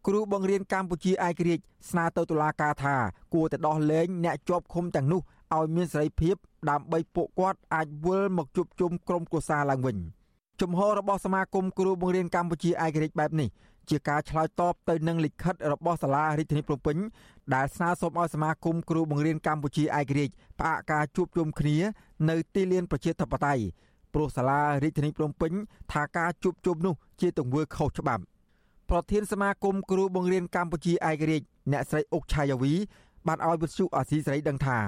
[0.08, 2.96] គ្រូបង្រៀនកម្ពុជាឯករាជ្យស្នើទៅតុលាការថា
[3.34, 5.22] គួរតែដោះលែងអ្នកជាប់ឃុំទាំងនោះ
[5.56, 6.36] ឲ្យមានសេរីភាព
[6.70, 9.98] ដើម្បីពួកគាត់អាចវិលមកជួបជុំក្រុមគ្រួសារឡើងវិញ
[10.62, 13.50] ជំហររបស់សមាគមគ្រូបង្រៀនកម្ពុជាឯករាជ្យបែបនេះ
[13.90, 16.98] ជាការឆ្លើយតបទៅនឹងលិខិតរបស់សាលារាជធានីភ្នំពេញ
[17.54, 21.78] ដែលស្នើសុំឲ្យសមាគមគ្រូបង្រៀនកម្ពុជាឯករាជ្យផ្អាកការជួបជុំគ្នា
[22.30, 23.64] នៅទីលានប្រជាធិបតេយ្យ
[24.14, 25.52] ព្រោះសាលារាជធានីភ្នំពេញ
[25.92, 28.24] ថាការជួបជុំនោះជាទង្វើខុសច្បាប់
[28.90, 32.74] ប្រធានសមាគមគ្រូបង្រៀនកម្ពុជាឯករាជ្យអ្នកស្រីអុកឆាយាវី
[33.28, 34.80] បានឲ្យវិទ្យុអាស៊ីសេរីដឹងថា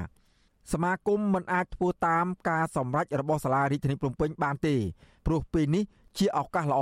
[0.73, 4.75] សមាគមមិនអាចធ្វើតាមការសម្រេចរបស់សាលារាជធានីភ្នំពេញបានទេ
[5.25, 5.83] ព្រោះពេលនេះ
[6.17, 6.81] ជាឱកាសល្អ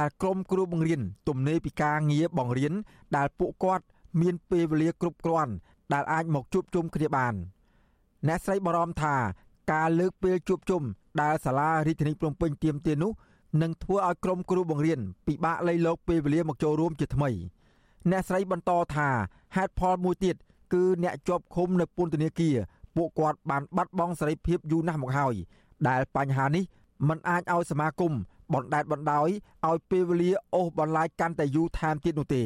[0.00, 2.72] ដែលក្រុមគ្រូបង្រៀនទំនេរពីការងារបង្រៀន
[3.16, 3.84] ដែលពួកគាត់
[4.20, 5.52] មានពេលវេលាគ្រប់គ្រាន់
[5.92, 7.34] ដែលអាចមកជួបជុំគ្នាបាន
[8.26, 9.16] អ្នកស្រីបារម្ភថា
[9.72, 10.82] ការលើកពេលជួបជុំ
[11.22, 13.12] ដែលសាលារាជធានីភ្នំពេញទាមទារនោះ
[13.62, 17.30] នឹងធ្វើឲ្យក្រុមគ្រូបង្រៀនពិបាកលៃលោកពេលវេលាមកចូលរួមជាថ្មី
[18.10, 19.08] អ្នកស្រីបន្តថា
[19.56, 20.36] ហេតុផលមួយទៀត
[20.72, 22.56] គឺអ្នកជាប់ឃុំនៅពន្ធនាគារ
[22.96, 25.34] ពួកគាត់បានបាត់បង់សេរីភាពយូរណាស់មកហើយ
[25.88, 26.64] ដែលបញ្ហានេះ
[27.08, 28.12] มันអាចឲ្យសមាគម
[28.54, 29.28] បណ្ដេតបណ្ដោយ
[29.68, 32.44] ឲ្យពេលវេលាអូសបន្លាយកាន់តែយូរថែមទៀតនោះទេ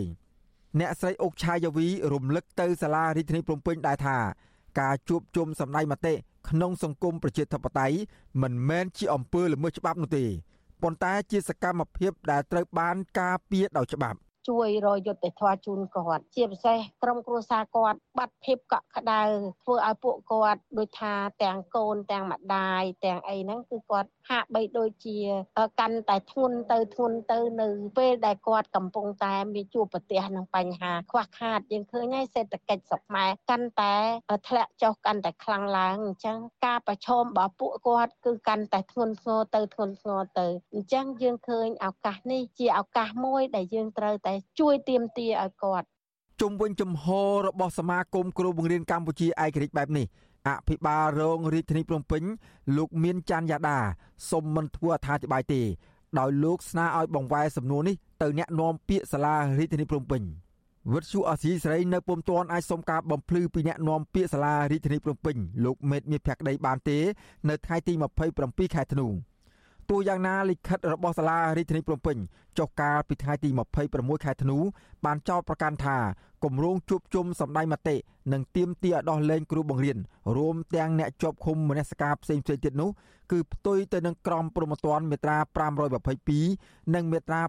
[0.81, 4.19] អ្នកស្រីអុកឆាយាវីរំលឹកទៅសាលារាជធានីភ្នំពេញដែរថា
[4.81, 6.15] ការជួបជុំសម្ដែងមតិ
[6.49, 7.97] ក្នុងសង្គមប្រជាធិបតេយ្យ
[8.43, 10.25] មិនមែនជាអំពើល្មើសច្បាប់នោះទេ
[10.83, 19.23] ប៉ុន្តែជាសកម្មភាពដែលត្រូវបានការពារដោយច្បាប់ ជួយរយុទ្ធធម៌ជូនគាត់ ជាពិសេសក្រុមគ្រួសារគាត់បាត់ភាពកក់ក្ដៅ
[19.65, 25.19] ធ្វើឲ្យពួកគាត់ដូចថាទាំងកូនទាំងម្ដាយទាំងអីហ្នឹងគឺគាត់ហាក់បីដូចជា
[25.81, 33.95] កាន់តែធ្ងន់ទៅធ្ងន់ទៅនៅពេលដែលគាត់កំពុងតែមានជួបប្រទះនឹងបញ្ហាខ្វះខាតយើងឃើញហើយសេដ្ឋកិច្ចស្រុកខ្មែរកាន់តែ
[34.49, 45.87] ធ្លាក់ចុះកាន់តែខ្លាំងឡើងអញ្ចឹងការប្រឈមរបស់ពួកគាត់គឺកាន់តែធ្ងន់ធ្ងរទៅធ្ងន់ធ្ងរទៅអញ្ចឹងយើងឃើញឱកាសនេះជាឱកាសមួយដែលយើងត្រូវតែជួយទៀមទាឲ្យគាត់
[46.41, 50.07] ជុំវិញជំហររបស់សមាគមគ្រូបង្រៀនកម្ពុជាឯករាជ្យបែបនេះ
[50.49, 52.23] អភិបាលរងរាជធានីភ្នំពេញ
[52.77, 53.79] លោកមានច័ន្ទយ៉ាដា
[54.31, 55.63] សុំមិនធ្វើអត្ថាធិប្បាយទេ
[56.19, 60.23] ដោយលោកស្នើឲ្យបង្វែរសំណួរនេះទៅអ្នកនាំពាក្យសាលារាជធានីភ្នំពេញ
[60.93, 66.99] វិទ្យុអសីស្រីនៅពុំទាន់អាចសុំការបំភ្លឺពីអ្នកនាំពាក្យសាលារាជធានីភ្នំពេញលោកមេតមាសភក្តីបានទេ
[67.49, 67.93] នៅថ្ងៃទី
[68.35, 69.07] 27ខែធ្នូ
[69.91, 72.17] ទោះយ៉ាងណាលិខិតរបស់សាលារាជធានីភ្នំពេញ
[72.59, 73.49] ចុះកាលពីថ្ងៃទី
[73.87, 74.59] 26ខែធ្នូ
[75.05, 75.99] បានចោទប្រកាន់ថា
[76.45, 77.97] គម្រោងជួបជុំសម្ដែងមតិ
[78.33, 79.99] និងទៀមទាឲ្យដោះលែងគ្រូបង្រៀន
[80.37, 82.91] រួមទាំងអ្នកជាប់ឃុំមនសិការផ្សេងៗទៀតនោះ
[83.33, 85.39] គឺផ្ទុយទៅនឹងក្រមព្រហ្មទណ្ឌមាត្រា
[86.17, 87.41] 522និងមាត្រា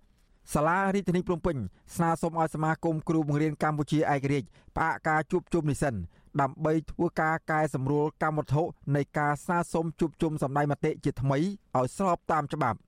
[0.00, 1.56] 523សាលារាជធានីភ្នំពេញ
[1.96, 5.94] ស្នើសុំឲ្យសមាគមគ្រូបង្រៀនកម្ពុជាឯករាជ្យផ្អាកការជួបជុំនេះសិន
[6.40, 8.62] ដើម្បីធ្វើការកែសម្រួលកម្មវត្ថុ
[8.96, 12.78] នៃការស្នើសុំជួបជុំសម្ដែងមតិជាថ្មីឲ្យស្របតាមច្បាប់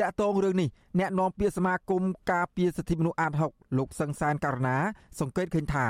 [0.00, 4.76] តកតងរឿងនេះអ្នកនាំពាក្យសមាគមការពារសិទ្ធិមនុស្សអាត60លោកសឹងសានករណា
[5.20, 5.86] សង្កេតឃើញថា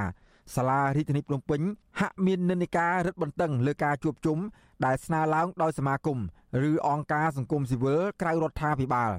[0.54, 1.60] សាលារាជធានីភ្នំពេញ
[2.00, 4.38] ហាក់មាននិន្នាការរឹតបន្តឹងលើការជួបជុំ
[4.84, 6.18] ដែលស្នើឡើងដោយសមាគម
[6.70, 9.12] ឬអង្គការសង្គមស៊ីវិលក្រៅរដ្ឋាភិបាល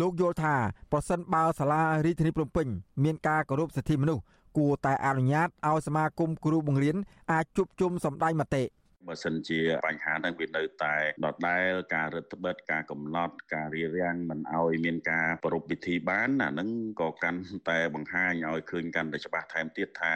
[0.00, 0.54] លោកយល់ថា
[0.92, 2.66] ប្រសិនបើសាលារាជធានីភ្នំពេញ
[3.04, 4.22] មានការគោរពសិទ្ធិមនុស្ស
[4.56, 6.96] គួរតែអនុញ្ញាតឲ្យសមាគមគ្រូបង្រៀន
[7.32, 8.64] អាចជួបជុំសម្ដែងមតិ
[9.08, 16.68] បើសិនជាបញ្ហាហ្នឹងវានៅតែដដែលការរដ្ឋបិទការកំណត់ការរៀបរៀងមិនឲ្យមានការប្រពៃពិធីបានអាហ្នឹង
[17.00, 20.14] ក៏កាន់តែបង្ហាញឲ្យឃើញកាន់តែច្បាស់ថែមទៀតថា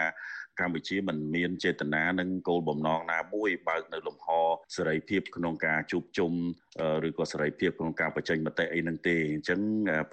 [0.60, 4.28] កម្ពុជាមិនមានចេតនានិងគោលបំណងណាមួយបើកនៅលំហ
[4.76, 6.32] សេរីភាពក្នុងការជួបជុំ
[7.08, 9.60] ឬក៏សេរីភាពក្នុងការបញ្ចេញមតិអីហ្នឹងទេអញ្ចឹង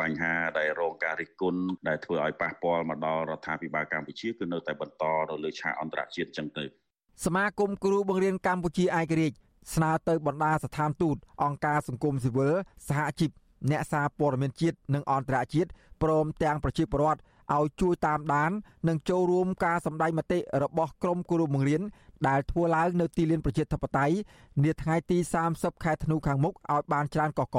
[0.01, 6.65] បញ្ហាដែលរងការរិះគន់ដែលធ្វើឲ្យប៉ះពាល់មកដល់រដ្ឋាភិបាលកម្ពុជាគឺនៅតែបន្តនៅលើឆាកអន្តរជាតិអញ្ចឹងទៅ
[7.25, 9.37] សមាគមគ្រូបង្រៀនកម្ពុជាឯករាជ្យ
[9.73, 12.53] ស្នើទៅបណ្ដាស្ថានទូតអង្គការសង្គមស៊ីវិល
[12.87, 13.31] សហជីព
[13.71, 15.69] អ្នកសារព័ត៌មានជាតិនិងអន្តរជាតិ
[16.03, 17.19] ព្រមទាំងប្រជាពលរដ្ឋ
[17.53, 18.51] ឲ្យជួយតាមដាន
[18.87, 21.81] និងចូលរួមការសម្ដែងមតិរបស់ក្រមគ្រូបង្រៀន
[22.27, 24.15] ដែលធ្វើឡើងនៅទីលានប្រជាធិបតេយ្យ
[24.63, 25.17] នាថ្ងៃទី
[25.51, 27.57] 30ខែធ្នូខាងមុខឲ្យបានច្រើនកក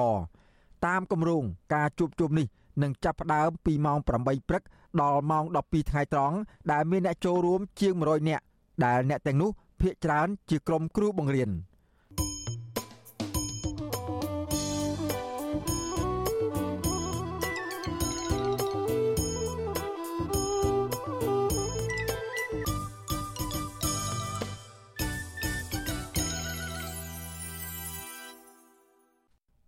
[0.86, 1.42] តាមគម្រោង
[1.74, 2.46] ការជួបជុំនេះ
[2.82, 4.08] នឹងចាប់ផ្ដើមពីម៉ោង8
[4.48, 4.62] ព្រឹក
[5.00, 6.36] ដល់ម៉ោង12ថ្ងៃត្រង់
[6.72, 8.44] ដែលមានអ្នកចូលរួមជាង100នាក់
[8.84, 11.50] ដែលអ្នកទាំងនោះភាគច្រើនជាក្រុមគ្រូបង្រៀន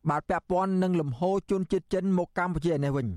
[0.09, 3.09] បាទពាក់ព័ន្ធនឹងលំហូរជនជាតិចិនមកកម្ពុជានេះវិញ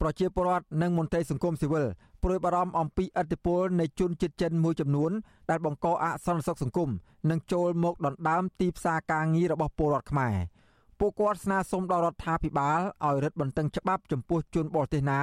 [0.00, 1.86] ប្រជាពលរដ្ឋនិងមន្ត្រីសង្គមស៊ីវិល
[2.22, 5.12] ព្រួយបារម្ភអំពីឥទ្ធិពលនៃជនជាតិចិនមួយចំនួន
[5.50, 6.90] ដែលបង្កអសន្តិសុខសង្គម
[7.30, 10.34] និងចូលមកដណ្ដើមទីផ្សារការងាររបស់ពលរដ្ឋខ្មែរ
[10.98, 15.20] ពួកគាត់ស្នើសុំដល់រដ្ឋាភិបាលឲ្យរឹតបន្តឹងច្បាប់ចំពោះជនបរទេសណា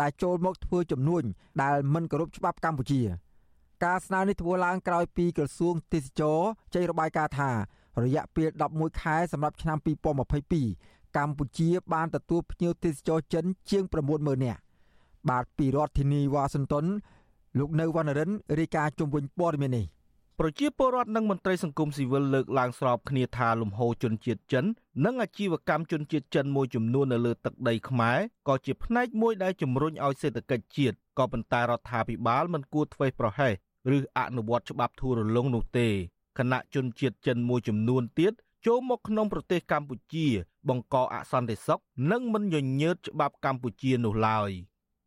[0.00, 1.22] ដែលចូលមកធ្វើចំនួន
[1.62, 3.02] ដែលមិនគោរពច្បាប់កម្ពុជា
[3.84, 6.38] ការស្នើនេះធ្វើឡើងក្រោយពីក្រសួងទេសចរ
[6.74, 7.50] ចេញរបាយការណ៍ថា
[8.04, 9.78] រយៈពេល11ខែសម្រាប់ឆ្នាំ
[10.46, 13.82] 2022កម្ពុជាបានទទួលភ្ញៀវទេសចរចិនជាង
[14.14, 14.60] 90000នាក់
[15.30, 16.86] បាទពីរដ្ឋធានីវ៉ាស៊ីនតោន
[17.58, 19.86] លោកនៅវណ្ណរិនរាយការណ៍ជុំវិញព័ត៌មាននេះ
[20.38, 24.64] ប្រជាពលរដ្ឋនិងមន្ត្រីសង្គមស៊ីវិលលើកឡើងស្របគ្នាថាលំហូរជនជាតិចិន
[25.04, 33.52] និងអាជីវកម្មជនជាតិចិនមួយចំនួននៅលើទឹកដីខ្មែរក៏ជាផ្នែកមួយដែលជំរុញឲ្យសេដ្ឋកិច្ចជាតិក៏ប៉ុន្តែរដ្ឋាភិបាលមិនគួរធ្វេសប្រហែស
[33.96, 35.88] ឬអនុវត្តច្បាប់ធូររលុងនោះទេ
[36.38, 38.32] គណៈជនជាតិចិនមួយចំនួនទៀត
[38.66, 40.26] ចូលមកក្នុងប្រទេសកម្ពុជា
[40.68, 44.50] បង្កអសន្តិសុខនិងមិនញញើតច្បាប់កម្ពុជានោះឡើយ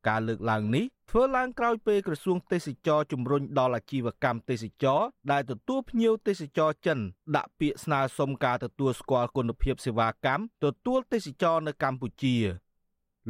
[0.08, 7.00] ការលើកឡើងនេះធ្វើឡើងក្រោយពេលក្រសួងទេសចរជំរុញដល់អាជីវកម្មទេសចរដែលទទួលភ្ញៀវទេសចរចិន
[7.36, 12.36] ដាក់ពាក្យស្នើសុំការទទួលស្គាល់គុណភាពសេវាកម្មទទួលទេសចរនៅកម្ពុជា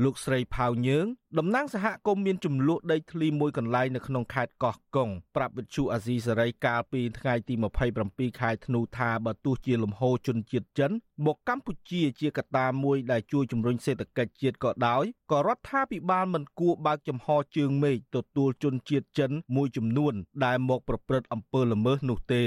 [0.04, 1.06] លោកស្រីផៅញើង
[1.38, 7.54] តំណាងសហគមន៍មានចំនួនដីធ្លីមួយកន្លែងនៅក្នុងខេត្តកោះកុងប្រាប់វិទ្យុអាស៊ីសេរីកាលពីថ្ងៃទី
[7.98, 10.92] 27ខែធ្នូថាបើទោះជាលំហូរជនជាតិចិន
[11.26, 17.28] មកកម្ពុជាជាកត្តាមួយដែលជួយជំរុញសេដ្ឋកិច្ចជាតិក៏ដោយក៏រដ្ឋាភិបាលមិនគួរបើកចំហ
[17.58, 20.14] ជើងមេឃទទួលជនជាតិចិនមួយចំនួន
[20.46, 22.46] ដែលមកប្រព្រឹត្តអំពើល្មើសនោះទេ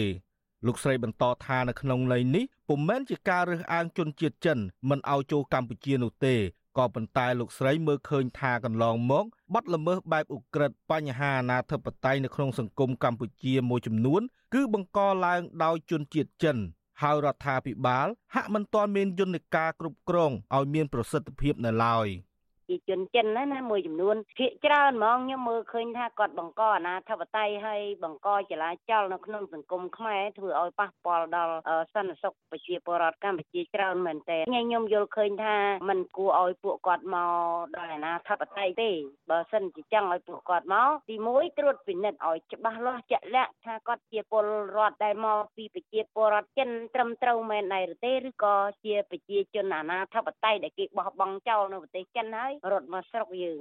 [0.66, 4.58] លោកស្រីបន្តថានៅក្នុងន័យនេះពុំមែនជាការរើសអើងជនជាតិចិន
[4.88, 6.36] មិនឲ្យចូលកម្ពុជានោះទេ
[6.78, 14.22] ក៏ប៉ុន្តែលោកស្រីមើលឃើញថាកន្លងមកបាត់ល្មើសបែបឧក្រិដ្ឋបញ្ហាអនាធិបតេយ្យនៅក្នុងសង្គមកម្ពុជាមួយចំនួន
[14.54, 16.56] គឺបង្កឡើងដោយជនជាតិចិន
[17.02, 22.06] ហើយរដ្ឋាភិបាលហាក់មិនទាន់មានយន្តការគ្រប់គ្រងឲ្យមានប្រសិទ្ធភាពនៅឡើយ។
[22.68, 31.54] ជាជនចិនណាណាមួយចំនួនភាគច្រើនហ្មងខ្ញុំមើលឃើញថាគាត់បង្កអនាធិបតេយ្យហើយបង្កចលាចលនៅក្នុងសង្គមខ្មែរធ្វើឲ្យប៉ះពាល់ដល់
[31.94, 35.56] សន្តិសុខប្រជាពលរដ្ឋកម្ពុជាច្រើនមែនទែនខ្ញុំយល់ឃើញថា
[35.88, 37.32] มันគួរឲ្យពួកគាត់មក
[37.76, 38.90] ដល់អនាធិបតេយ្យទេ
[39.30, 44.44] បើសិនជាចង់ឲ្យពួកគាត់មកទី1ត្រួតពិនិត្យឲ្យច្បាស់លាស់ជាក់លាក់ថាគាត់ជាពល
[44.76, 48.54] រដ្ឋដែលមកពីប្រជាពលរដ្ឋចិនត្រឹមត្រូវមែនដែរឬទេឬក៏
[48.84, 53.60] ជាប្រជាជនអនាធិបតេយ្យដែលគេបោះបង់ចោលនៅប្រទេសចិនហើយរត់មកស្រុកយើង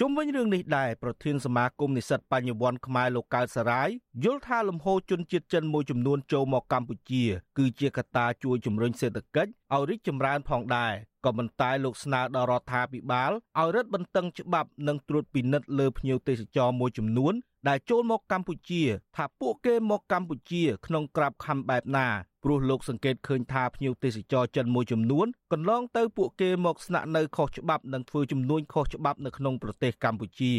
[0.00, 3.88] ជុំវិញរឿងនេះដែរប្រធានសមាគមនិស្សិតបញ្ញវន្តខ្មែរលោកកើតសរាយ
[4.24, 7.24] យល់ថាលំហូរជនជាតិចិនមួយចំនួនចូលមកកម្ពុជា
[7.58, 10.92] គឺជាកត្តាជួយជំរុញសេដ្ឋកិច្ចឲ្យរីកចម្រើនផងដែរ
[11.26, 17.34] ក៏ប៉ុន្តែលោកស្នើដល់រដ្ឋាភិបាលឲ្យរឹតបន្តឹងច្បាប់និងត្រួតពិនិត្យលើភ្ញៀវទេសចរមួយចំនួន
[17.68, 18.82] ដែលចូលមកកម្ពុជា
[19.16, 22.06] ថាពួកគេមកកម្ពុជា ក្នុងក្របខ័ណ្ឌបែបណា
[22.44, 30.54] ព្រោះលោកសង្កេតឃើញថាភ្ញៀវទេសចរចិនមួយចំនួនកន្លងទៅពួកគេមកស្នាក់នៅខុសច្បាប់និងធ្វើចំនួនខុសច្បាប់នៅក្នុងប្រទេសកម្ពុជា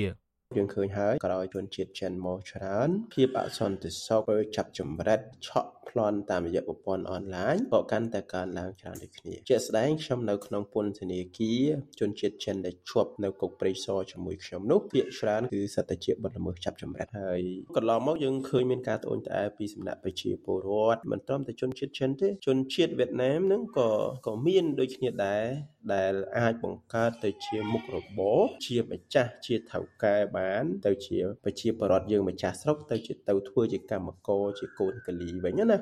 [0.56, 11.66] យើងឃើញហើយក្រោយជនជាតិចិនមកច្រើនភាពអសន្តិសុខធ្វើចាប់ចម្រិតឆក់ប្លន់តាមរយៈប្រព័ន្ធអនឡាញក៏កាន់តែកើនឡើងច្រើនដូចគ្នាជាក់ស្ដែងខ្ញុំនៅក្នុងពន្ធនាគារ
[12.00, 17.39] ជនជាតិចិនដែលជាប់នៅគុកព្រៃសរជាមួយខ្ញុំនោះភាគច្រើនគឺសិតតែជាបទល្មើសចាប់ចម្រិតហើយ
[17.78, 23.89] កន្លងមកយើងឃើញមានការត្អូញត្អែពីសំណាក់ប្រជាពលរដ្ឋមិនត្រឹមតែជនជាតិចិនទេជនជាតិវៀតណាមនឹងក៏
[24.28, 25.45] ក៏មានដូចគ្នាដែរ
[25.93, 35.77] ដែលអាចបង្កើតទៅជាមុខរបរជាម្ចាស់ជាថៅកែបាន ទៅជាប្រជាពលរដ្ឋយើងម្ចាស់ស្រុកទៅជាទៅធ្វើជាកម្មករជាកូនកលីវិញណា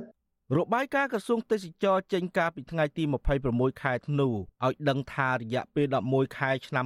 [0.57, 3.03] របាយការណ៍ក្រសួងទេសចរចេញកាលពីថ្ងៃទី
[3.43, 6.85] 26ខែធ្នូឲ្យដឹងថារយៈពេល11ខែឆ្នាំ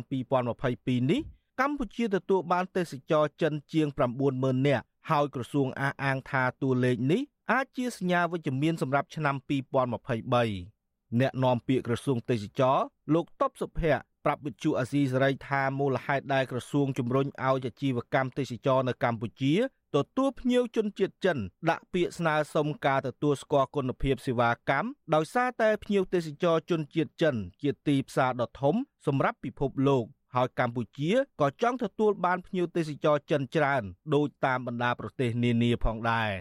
[0.56, 1.22] 2022នេះ
[1.60, 3.88] កម្ពុជាទទួលបានទេសចរចិនជាង
[4.28, 10.79] 90000នាក់ហើយក្រសួងអះអាងថាតួលេខនេះអាចជាសញ្ញាវិជ្ជមានសម្រាប់ឆ្នាំ2023
[11.20, 12.78] អ្នកនាំពាក្យក្រសួងទេសចរ
[13.14, 19.54] លោកតបសុភ័ក្រប្រាប់វិទ្យុអាស៊ីសេរីថាមូលហេតុដែលក្រសួងជំរុញឲ្យអាជីវកម្មទេសចរនៅកម្ពុជា
[19.96, 21.38] ទទួលភ្ញៀវជនជាតិចិន
[21.70, 28.76] ដាក់ពាក្យស្នើសុំការទទួលស្គាល់គុណភាពសេវាកម្មដោយសារតែភ្ញៀវទេសចរជនជាតិចិន ជាទីផ្សារដ៏ធំ
[29.08, 30.06] សម្រាប់ពិភពលោក
[30.36, 33.84] ហើយកម្ពុជាក៏ចង់ទទួលបានភ្ញៀវទេសចរចិនច្រើន
[34.16, 36.32] ដូចតាមបណ្ដាប្រទេសនានាផងដែរ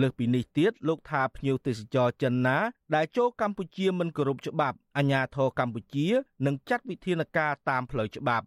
[0.00, 2.58] លើសពីនេះទៀតលោកថាភ្ញៀវទេសចរចិនណា
[2.94, 6.06] ដែលចូលកម្ពុជាមិនគោរពច្បាប់អាជ្ញាធរកម្ពុជា
[6.46, 8.46] នឹងចាត់វិធានការតាមផ្លូវច្បាប់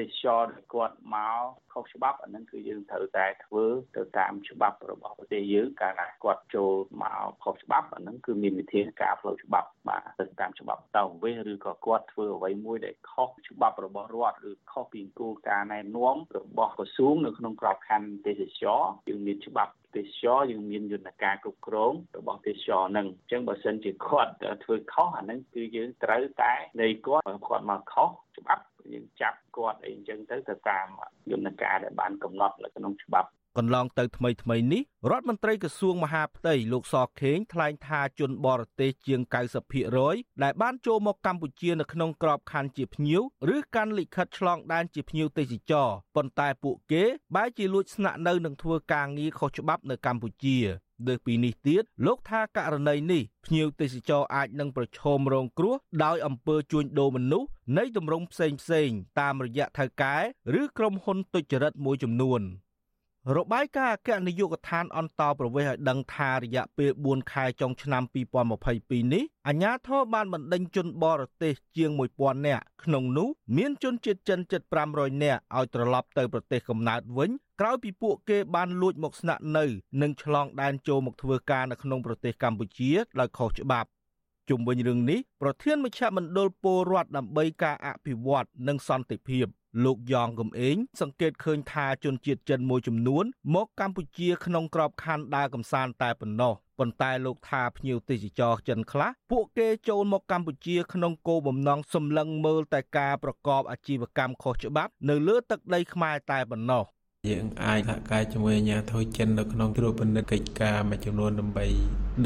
[0.00, 3.64] ទេសចរគាត់មកខុសច្បាប់អានឹងគឺយើងត្រូវតែធ្វើ
[3.96, 6.72] ទៅតាមច្បាប់របស់ប្រទេសយើងកាលណាគាត់ចូល
[7.02, 24.32] មកខុសច្បាប់អានឹងគឺមានវិធានការផ្លូវច្បាប់បាទទៅតាមច្បាប់តើវិញឬក៏គាត់ធ្វើអ្វីមួយដែលខុសច្បាប់របស់រដ្ឋឬខុសពីគោលការណ៍ណែនាំរបស់ក្រសួងនៅក្នុងក្របខ័ណ្ឌទេសចរយើងមានច្បាប់ ទេសចរយើងមានយន្តការគ្រប់គ្រងរបស់ទេសចរហ្នឹងអញ្ចឹងបើសិនជាគាត់
[24.64, 30.86] ធ្វើខុសអាហ្នឹងគឺយើងត្រូវតែនៃគាត់គាត់មកខុសច្បាប់យើងចាប់គាត់អីអញ្ចឹងទៅទៅតាម
[31.30, 39.20] យន្តការដែលបានកំណត់នៅក្នុងច្បាប់ កន្លងទៅថ្មីថ្មីនេះរដ្ឋមន្ត្រីក្រសួងមហាផ្ទៃលោកសខេងថ្លែងថាជនបរទេសជាង
[39.82, 43.22] 90%ដែលបានចូលមកកម្ពុជានៅក្នុងក្របខ័ណ្ឌជាភ្ញៀវ
[43.54, 50.58] ឬកាន់លិខិតឆ្លងដែនជាភ្ញៀវទេសចរប៉ុន្តែពួកគេបែរជាលួចស្នាក់នៅនិងធ្វើការងារខុសច្បាប់នៅកម្ពុជា
[51.06, 55.74] លើសពីនេះទៀតលោកថាករណីនេះភ្ញៀវទេសចរអាចនឹងប្រឈមរងគ្រោះ
[56.04, 57.48] ដោយអំពើជួញដូរមនុស្ស
[57.78, 58.90] នៃទម្រង់ផ្សេងផ្សេង
[59.20, 60.16] តាមរយៈថៅកែ
[60.60, 62.42] ឬក្រុមហ៊ុនទុច្ចរិតមួយចំនួន។
[63.36, 68.02] របាយការណ៍អគ្គនាយកដ្ឋានអន្តរប្រវេសន៍ឲ្យដឹងថារយៈពេល4ខែចុងឆ្នាំ
[68.58, 74.62] 2022នេះអាជ្ញាធរបានបណ្ដេញជនបរទេសជាង1000នាក់ក្នុងនោះមានជនជាតិចិនជិត
[74.92, 79.64] 500នាក់ឲ្យត្រឡប់ទៅប្រទេសកំណើតវិញក្រោយពីពួកគេបានលួចមកស្នាក់នៅ
[80.02, 83.88] និងឆ្លងដែនចូលមកធ្វើការនៅក្នុងប្រទេសកម្ពុជាដោយខុសច្បាប់
[84.48, 89.46] ជុំវិញរឿងនេះប្រធានមជ្ឈមណ្ឌលពលរដ្ឋដើម្បីការអភិវឌ្ឍនិងសន្តិភាព
[89.84, 106.84] លោកយ៉ងកំឯងសង្កេតឃើញថាជនជាតិចិនមួយចំនួន មកកម្ពុជាក្នុងក្របខ័ណ្ឌដើរកំសាន្តតែប៉ុណ្ណោះប៉ុន្តែលោកថាភ្ញៀវទេសចរចិនខ្លះពួកគេចូលមកកម្ពុជាក្នុងគោលបំណងសម្លឹងមើលតែការប្រកបអាជីវកម្មខុសច្បាប់ នៅលើទឹកដីខ្មែរតែប៉ុណ្ណោះ
[107.30, 111.66] យើងអាចសហការជាមួយអាជ្ញាធរចិននៅក្នុងត្រួតពិនិត្យកិច្ចការមួយចំនួនដើម្បី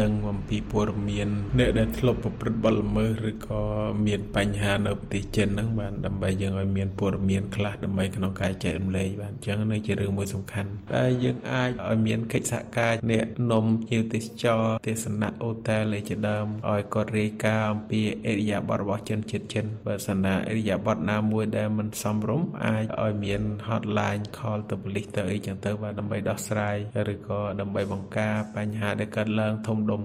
[0.00, 1.28] ដឹងអំពីព័ត៌មាន
[1.58, 3.62] អ្នកដែលធ្លាប់ប្រព្រឹត្តបទល្មើសឬក៏
[4.06, 26.76] មានបញ្ហានៅប្រទេសចិនហ្នឹងបានដើម្បីយើងឲ្យមានព័ត៌មានខ្លះដើម្បីក្នុងការចែករំលែកបានអញ្ចឹងនេះជារឿងមួយសំខាន់តែយើងអាចឲ្យមានកិច្ចសហការអ្នកនំភ្ញៀវទេសចរទេសនៈអូតែលជាដើមឲ្យគាត់រាយការណ៍អំពីអរិយាប័ត្ររបស់ជនជាតិចិនបើសិនណាអរិយាប័ត្រណាមួយដែលមិនសមរម្យអាចឲ្យមាន hotline call ទៅប៉ូលីសទៅអីចឹងទៅបាទដើម្បីដោះស្រាយ
[27.12, 30.02] ឬក៏ដើម្បីបង្ការបញ្ហាដែលកើតឡើងធំដុំ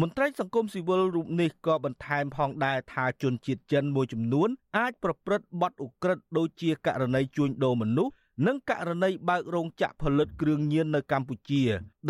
[0.00, 8.12] មន្ត្រីសង្គមស៊ីវិលរូបនេះក៏បន្ថែមផងដែរថាជនជាតិចិនមួយចំនួនអាចប្រព្រឹត្តបទឧក្រិដ្ឋដូចជាករណីជួញដូរមនុស្ស
[8.46, 11.62] និងករណីបើករោងចក្រផលិតគ្រឿងញៀននៅកម្ពុជា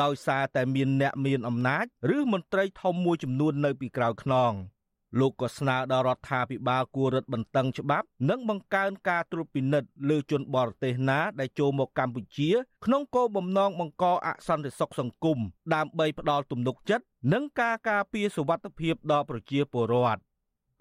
[0.02, 1.84] ដោយសារតែមានអ្នកមានអំណាច
[2.16, 4.52] ឬមន្ត្រីធំមួយចំនួននៅពីក្រោយខ្នង។
[5.18, 12.50] លោកក៏ស្នើដល់រដ្ឋាភិបាលគួររឹតបន្តឹងច្បាប់ និងបង្កើនការត្រួតពិនិត្យលើជនបរទេសណាដែលចូលមកកម្ពុជា
[12.84, 15.38] ក្នុងគោលបំណងបង្កអសន្តិសុខសង្គម
[15.74, 20.20] ដើម្បីផ្ដល់ទំនុកចិត្តនិងការការពារសុវត្ថិភាពដល់ប្រជាពលរដ្ឋ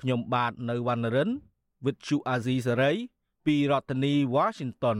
[0.02, 1.30] ខ្ញុំបាទនៅវណ្ណរិន
[1.84, 2.98] with Chu Azizi Saray
[3.46, 5.00] ពីរដ្ឋធានី Washington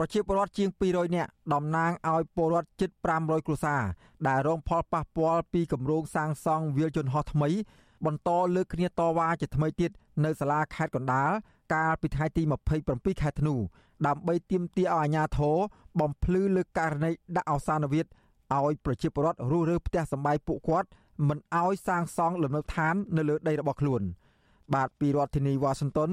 [0.00, 3.82] ប្រជាពលរដ្ឋជាង200នាក់តំណាងឲ្យពលរដ្ឋជិត500គ្រួសារ
[4.28, 7.48] ដែលរងផលប៉ះពាល់ពីគម្រោងសាងសង់វាលយន្តហោះថ្មី
[8.06, 9.90] បន្តលើកគ្នាតវ៉ាជាថ្មីទៀត
[10.24, 11.30] នៅសាលាខេត្តកណ្ដាល
[11.74, 12.42] កាលពីថ្ងៃទី
[12.82, 13.54] 27ខែធ្នូ
[14.06, 15.56] ដើម្បីទាមទារឲ្យអាជ្ញាធរ
[16.00, 18.10] បំភ្លឺលើករណីដាក់អសានវិទ្យ
[18.56, 20.88] ឲ្យប្រជាពលរដ្ឋរស់រើផ្ទះសម្បែងពួកគាត់
[21.28, 24.02] មិនឲ្យសាងសង់លំនៅឋាននៅលើដីរបស់ខ្លួន
[24.74, 26.10] បាទពីរដ្ឋធានីវ៉ាស៊ីនតោន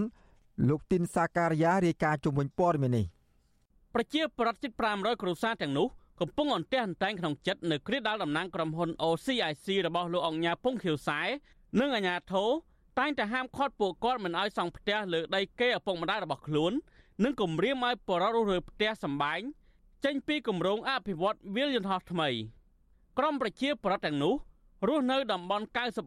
[0.69, 3.05] លោកទីនសាការីយ៉ារាយការណ៍ជុំវិញព័ត៌មាននេះ
[3.97, 5.87] ប្រជាប្រដ្ឋជិត500គ្រួសារទាំងនោះ
[6.21, 11.21] កំពុងអន្ទះអន្តែងក្នុងចិត្តនៅគ្រាដាល់តំណាងក្រុមហ៊ុន OCIC របស់លោកអង្គញាពងខៀវសែ
[11.79, 12.49] និងអាញាធរ
[12.99, 16.71] តែងតែហាមឃាត់ពួកគាត់មិនឲ្យសង់ផ្ទះលើដីគេឪពុកម្ដាយរបស់ខ្លួន
[17.23, 19.41] និងគំរាមឲ្យបរិរស់រើផ្ទះសម្បែង
[20.05, 22.29] ចេញពីគម្រោងអភិវឌ្ឍវាលយន្តហោះថ្មី
[23.17, 24.33] ក្រមប្រជាប្រដ្ឋទាំងនោះ
[24.87, 25.65] រស់នៅតំបន់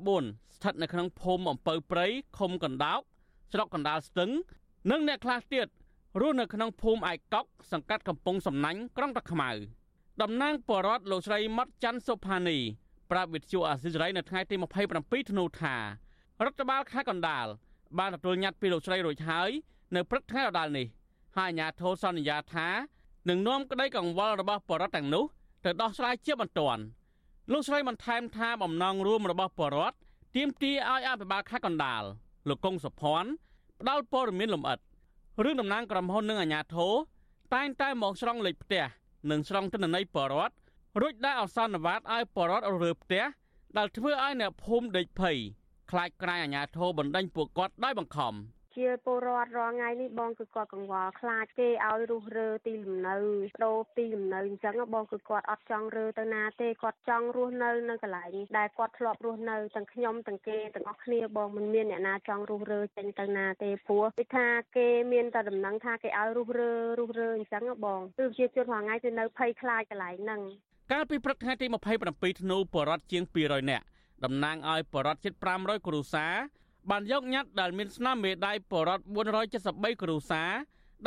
[0.09, 2.07] 94ស្ថិតនៅក្នុងភូមិអំពៅព្រៃ
[2.39, 3.01] ឃុំកណ្ដោក
[3.53, 4.31] ស្រុកកណ្ដាលស្ទឹង
[4.91, 5.67] និងអ្នកខ្លះទៀត
[6.21, 9.51] រស់នៅក្នុងភូមិឯកកសង្កាត់កំពង់សំណាញ់ក្រុងតាខ្មៅ
[10.23, 12.59] តំណាងបរដ្ឋលោកស្រីម៉ាត់ច័ន្ទសុផានី
[13.11, 14.57] ប្រាប់វិទ្យុអាស៊ីសេរីនៅថ្ងៃទី
[14.95, 15.77] 27ធ្នូថា
[16.45, 17.47] រដ្ឋបាលខេត្តកណ្ដាល
[17.99, 19.51] បានទទួលញត្តិពីលោកស្រីរួចហើយ
[19.95, 20.87] នៅព្រឹកថ្ងៃដដែលនេះ
[21.37, 22.69] ហើយអាជ្ញាធរសន្យាថា
[23.29, 25.25] នឹងនាំក្តីកង្វល់របស់បរដ្ឋទាំងនោះ
[25.65, 26.83] ទៅដោះស្រាយជាបន្ទាន់
[27.53, 29.97] លោកស្រីបានថែមថាបំណងរួមរបស់បរដ្ឋ
[30.37, 32.03] ទាមទារឲ្យអភិបាលខេត្តកណ្ដាល
[32.49, 33.31] លោកកុងសុភ័ណ្ឌ
[33.81, 34.79] ផ្ដល់ព័ត៌មានលម្អិត
[35.45, 36.93] រឿងតំណាងក្រុមហ៊ុននិងអាជ្ញាធរ
[37.55, 38.85] តែងតែមកស្រង់លេខផ្ទះ
[39.31, 40.55] និងស្រង់ទិន្នន័យបរដ្ឋ
[41.01, 43.25] រួចដាក់អសន្នវត្តឲ្យបរដ្ឋរើផ្ទះ
[43.77, 45.37] ដែលធ្វើឲ្យអ្នកភូមិដេកភ័យ
[45.91, 48.35] ខ្លាចក្រែងអាជ្ញាធរបណ្ដេញពួកគាត់ដោយបង្ខំ។
[48.79, 53.17] ជាពលរដ្ឋរាល់ថ្ងៃនេះបងគឺគាត់កង្វល់ខ្លាចគេឲ្យរុះរើទីលំនៅ
[53.65, 70.41] ដូរទីលំនៅអញ្ចឹងបងគឺគាត់អត់ចង់រើទៅណាទេគាត់ចង់រស់នៅនៅកន្លែងដែលគាត់ធ្លាប់រស់នៅទាំងខ្ញុំទាំងគេទាំងអស់គ្នាបងមិនមានអ្នកណាចង់រុះរើចេញទៅណាទេព្រោះពីថាគេមានតែដំណឹងថាគេឲ្យរុះរើរុះរើអញ្ចឹងបងគឺប្រជាជនរាល់ថ្ងៃគឺនៅភ័យខ្លាចកន្លែងហ្នឹង
[70.93, 71.67] កាលពីព្រឹកថ្ងៃទី
[72.05, 73.85] 27ធ្នូបរដ្ឋជាង200នាក់
[74.25, 76.35] តំណាងឲ្យបរដ្ឋជិត500គ្រួសារ
[76.91, 79.05] បានយកញត្តិដែលមានស្នាមមេដៃបរដ្ឋ
[79.53, 80.51] 473គ្រួសារ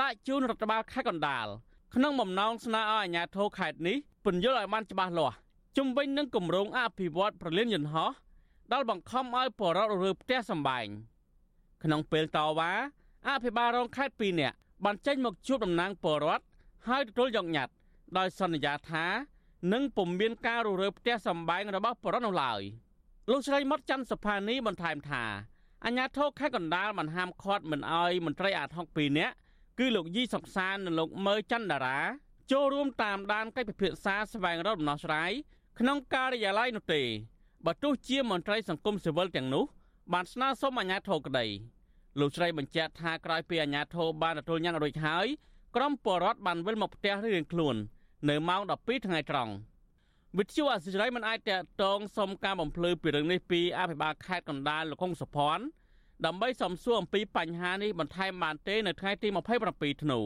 [0.02, 1.48] ដាក់ជូនរដ្ឋបាលខេត្តកណ្ដាល
[1.96, 5.36] ក្នុងបំណងស្នើឲ្យអាជ្ញាធរខេត្តនេះពន្យល់ឲ្យបានច្បាស់លាស់
[5.78, 8.12] ជំវិញនឹងគម្រោងអភិវឌ្ឍប្រលានយន្តហោះ
[8.72, 10.88] ដែលបង្ខំឲ្យបរដ្ឋរើផ្ទះសម្បែង
[11.84, 12.72] ក្នុងពេលតវ៉ា
[13.30, 14.56] អភិបាលរងខេត្ត2នាក់
[14.86, 16.44] បានចេញមកជួបតំណាងបរដ្ឋ
[16.88, 17.74] ហើយទទួលយកញត្តិ
[18.18, 19.06] ដោយសន្យាថា
[19.74, 22.62] នឹងពុំមានការរុះរើផ្ទះសម្បែងរបស់បរដ្ឋនោះឡើយ
[23.32, 25.24] លោកស្រីមុតច័ន្ទសុផានីបន្ថែមថា
[25.86, 29.36] អញ្ញាធរខេត្តកណ្ដាលបានហាមឃាត់មិនអោយមន្ត្រីអាត62នាក់
[29.80, 32.00] គឺលោកយីសុកសាននិងលោកមើច័ន្ទតារា
[32.52, 35.32] ចូលរួមតាមដានកិច្ចពិភាក្សាស្វែងរកដំណោះស្រាយ
[35.80, 37.02] ក្នុងការិយាល័យនោះទេ
[37.66, 39.66] បើទោះជាមន្ត្រីសង្គមស៊ីវិលទាំងនោះ
[40.14, 41.46] បានស្នើសុំអាជ្ញាធរក្តី
[42.20, 45.28] លោកស្រីបញ្ជាក់ថាក្រោយពីអាជ្ញាធរបានទទួលញត្តិរួចហើយ
[45.76, 47.76] ក្រុមពលរដ្ឋបានវិលមកផ្ទះរៀងខ្លួន
[48.30, 49.54] នៅម៉ោង12ថ្ងៃត្រង់
[50.38, 55.64] វិទ្យុអសិរ័យមិនអាចតតងសុំការបំភ្លឺពីរឿងនេះពីអភិបាលខេត្តកណ្ដាលលោកកុងសុភ័ណ្ឌ
[56.26, 59.28] ដើម្បីសំសួរអំពីបញ្ហានេះបន្ថែមបានទេនៅថ្ងៃទី
[59.66, 60.20] 27ធ្នូ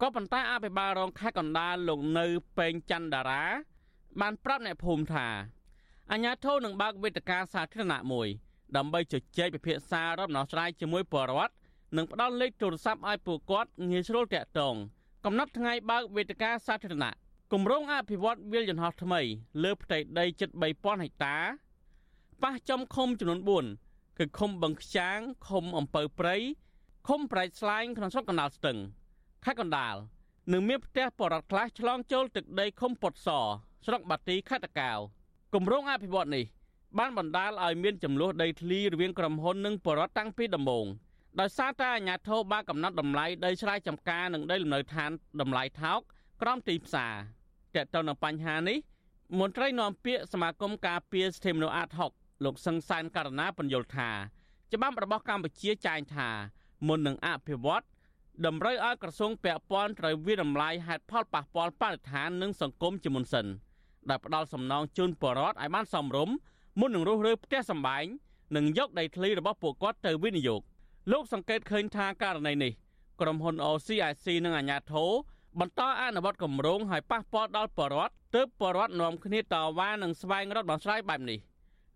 [0.00, 2.26] ក៏ប៉ុន្តែអភិបាលរងខេត្តកណ្ដាលលោកនៅ
[2.58, 3.44] ពេងច័ន្ទតារា
[4.20, 5.26] បានប្រាប់អ្នកភូមិថា
[6.10, 8.28] អាជ្ញាធរនឹងបើកវេទិកាសាធារណៈមួយ
[8.76, 11.54] ដើម្បីជជែកពិភាក្សារំដោះស្រាយជាមួយពលរដ្ឋ
[11.96, 14.74] និងផ្ដល់លេខទូរស័ព្ទឲ្យពួកគាត់ងាយស្រួលតាក់ទង
[15.24, 17.14] កំណត់ថ្ងៃបើកវេទិកាសាធារណៈ
[17.56, 19.20] គម្រោងអភិវឌ្ឍវាលយន្តហោះថ្មី
[19.62, 21.36] លើផ្ទៃដីជិត3000ហិកតា
[22.42, 26.36] ប៉ះចំឃុំចំនួន4គឺឃុំបឹងខ្ចាងឃុំអំពៅព្រៃ
[27.08, 28.78] ឃុំប្រែកស្លាញក្នុងស្រុកកណ្ដាលស្ទឹង
[29.44, 29.96] ខេត្តកណ្ដាល
[30.52, 33.28] និងមានផ្ទះបរដ្ឋខ្លះឆ្លងចូលទឹកដីឃុំពុតស
[33.86, 34.98] ស្រុកបាទីខេត្តតាកែវ
[35.54, 36.44] គម្រោងអភិវឌ្ឍនេះ
[36.98, 40.86] បានបណ្ដាលឲ្យមានចំនួនដីធ្លីរវាងក្រុមហ៊ុននិងបរដ្ឋតាំងពីដំបូង
[41.40, 46.00] ដោយសារតែអាជ្ញាធរបានកំណត់តម្លៃដីស្រែចម្ការនិងដីលំនៅឋានតម្លៃថោក
[46.42, 47.14] ក្រោមទីផ្សារ
[47.76, 48.78] តើតើនៅបញ្ហានេះ
[49.38, 54.10] មន្ត្រីនាំពាក្យសមាគមការពារសិទ្ធិមនុស្សអាត6លោកសឹងសានករណាបញ្យល់ថា
[54.72, 56.28] ច្បាប់របស់កម្ពុជាចែងថា
[56.86, 57.84] មុននឹងអភិវឌ្ឍ
[58.46, 63.46] តម្រូវឲ្យក្រសួងពាក់ព័ន្ធត្រូវវិរំលាយហេតុផលប៉ះពាល់បរិស្ថាននិងសង្គមជាមុនសិន
[64.08, 66.34] ដែលផ្ដល់សំណងជូនបរដ្ឋឲ្យបានសមរម្យ
[66.80, 68.04] មុននឹងរុះរើផ្ទះសម្បែង
[68.56, 70.60] និងយកដីធ្លីរបស់ពួកគាត់ទៅវិនិយោគ
[71.12, 72.72] លោកសង្កេតឃើញថាករណីនេះ
[73.20, 75.10] ក្រុមហ៊ុន OCIC និងអាជ្ញាធរ
[75.60, 81.38] បន្តអនុវត្តគម្រោងឲ្យប៉ះពាល់ដល់បរដ្ឋទើបបរដ្ឋនាំគ្នាតវ៉ានិងស្វែងរកដំណោះស្រាយបែបនេះ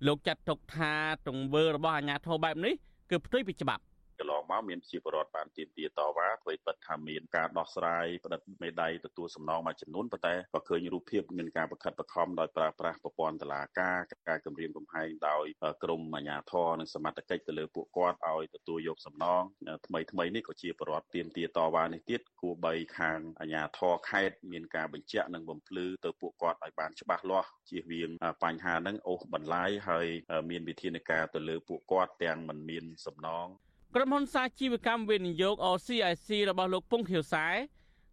[0.06, 0.92] លោកចាត់ទុកថា
[1.28, 2.74] ទង្វើរបស់អាជ្ញាធរបែបនេះ
[3.10, 3.82] គឺផ្ទុយពីច្បាប់
[4.18, 15.46] កន្លងមកមានជាបរដ្ឋបានទៀមទាតវ៉ាអ្វីពិតថាមានការដោះស្រាយផ្តិតមេដៃទទួលសំណងមួយចំនួនប៉ុន្តែក៏ឃើញរូបភាពមានការបខិតបខំដោយប្រើប្រាស់ប្រព័ន្ធតឡាការការគម្រាមកំហែងដោយ
[15.82, 19.42] ក្រមអាជ្ញាធរនិងសមត្ថកិច្ចទៅលើពួកគាត់ឲ្យទទួលយកសំណង
[19.86, 28.10] ថ្មីថ្មីនេះក៏ជាបរដ្ឋទៀមទាតវ៉ានេះទៀតគួរបីខាងអាជ្ញាធរខេត្តមានការបញ្ជាក់និងបំភ្លឺទៅពួកគាត់ឲ្យបានច្បាស់លាស់ជៀសវាង
[28.42, 30.06] បញ្ហាហ្នឹងអូសបន្លាយហើយ
[30.50, 33.48] មានវិធានការទៅលើពួកគាត់ទាំងមិនមានសំណង
[33.94, 37.46] ក្រុមហ៊ុនសាជីវកម្មវិនិយោគ OCIC របស់លោកពងខៀវសែ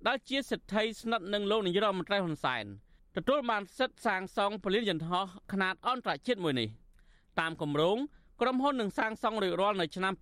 [0.07, 2.65] ដែលជាសិទ្ធិស្និទ្ធនឹងលោកនាយរដ្ឋមន្ត្រីហ៊ុនសែន
[3.15, 6.69] ទទួលបានសិទ្ធិសាងសង់ពលានយន្តហោះខ្នាតអន្តរជាតិមួយនេះ
[7.39, 7.97] តាមគម្រោង
[8.41, 10.13] ក្រុមហ៊ុននឹងសាងសង់រួចរាល់នៅឆ្នាំ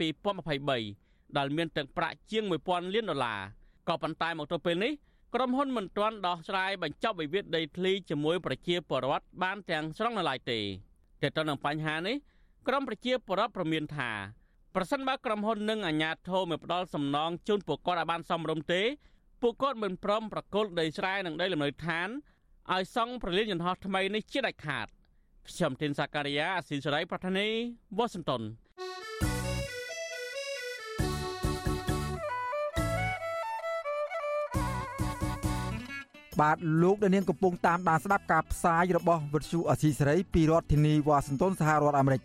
[0.64, 3.40] 2023ដែលមានទឹកប្រាក់ជាង1000លានដុល្លារ
[3.90, 4.94] ក៏ប៉ុន្តែមកទល់ពេលនេះ
[5.36, 10.60] ក្រុមហ៊ុនមិនទាន់ដោះស្រាយបញ្ចប់វិវាទដីធ្លីជាមួយប្រជាពលរដ្ឋបានទាំងស្រុងនៅឡើយទេ
[11.22, 12.16] តែទៅនឹងបញ្ហានេះ
[12.68, 14.12] ក្រមប្រជាពលរដ្ឋប្រមានថា
[14.78, 18.82] ប្រសិនបើក្រុមហ៊ុននិងអាជ្ញាធរមិនផ្ដល់សំណងជូនពួកគាត់ឲ្យបានសមរម្យទេ
[19.42, 22.10] ពួកគាត់មិនព្រមប្រគល់ដីស្រែនិងដីលំនៅឋាន
[22.74, 24.88] ឲ្យសង់ប្រលានយន្តហោះថ្មីនេះជាដាច់ខាត
[25.48, 27.48] ខ្ញុំទីនសាការីយ៉ាអស៊ីសេរីប្រធានី
[27.98, 28.42] វ៉ាស៊ីនតោន
[36.42, 42.22] បាទលោកដានៀងកំពុងតាមដានស្ដាប់ការផ្សាយរបស់វិទ្យុអសីសេរីពីរដ្ឋធានីវ៉ាស៊ីនតោនសហរដ្ឋអាមេរិក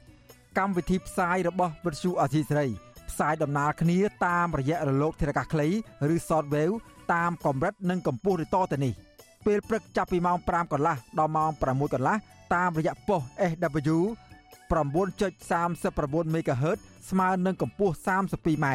[0.59, 2.66] កម្មវិធីផ្សាយរបស់វិទ្យុអាស៊ីសេរី
[3.11, 5.68] ផ្សាយដំណើរគ្នាតាមរយៈរលកធារកាសខ្លី
[6.14, 6.74] ឬ Shortwave
[7.14, 8.92] តាមកម្រិតនិងកម្ពស់ឬតទៅនេះ
[9.46, 12.16] ពេលព្រឹកចាប់ពីម៉ោង5កន្លះដល់ម៉ោង6កន្លះ
[12.55, 13.99] តាមរយៈប៉ុស SW
[14.70, 16.78] 9.39 MHz
[17.11, 18.66] ស្មើនឹងកម្ពស់ 32m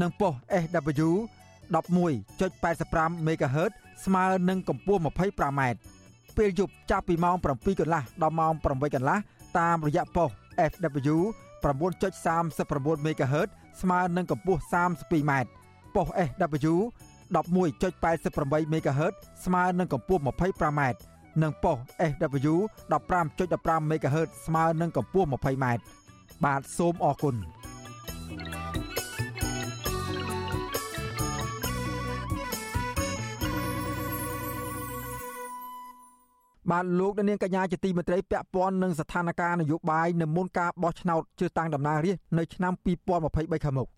[0.00, 0.32] និងប៉ុស
[0.62, 1.10] SW
[1.74, 3.72] 11.85 MHz
[4.04, 5.62] ស្មើនឹងកម្ពស់ 25m
[6.36, 9.18] ពេលយប់ចាប់ពីម៉ោង7កន្លះដល់ម៉ោង8កន្លះ
[9.58, 10.30] តាមរយៈប៉ុស
[10.70, 11.16] FW
[11.62, 13.48] 9.39 MHz
[13.80, 15.32] ស្មើនឹងកម្ពស់ 32m
[15.94, 16.74] ប៉ុស SW
[17.34, 20.80] 11.88 MHz ស្មើនឹងកម្ពស់ 25m
[21.42, 21.76] និងប៉ុស
[22.12, 22.54] SW
[22.92, 25.66] 15.15 MHz ស្មើនឹងកម្ពស់ 20m
[26.44, 27.34] បាទសូមអរគុណ
[36.70, 42.72] បាទលោកនាងកញ្ញាជាទីមេត្រីពាក់ព័ន្ធនឹងស្ថានភាពនយោបាយនៅមុនការបោះឆ្នោតជ្រើសតាំងតំណាងរាស្ត្រនៅឆ្នាំ
[43.18, 43.88] 2023ខាងមុខ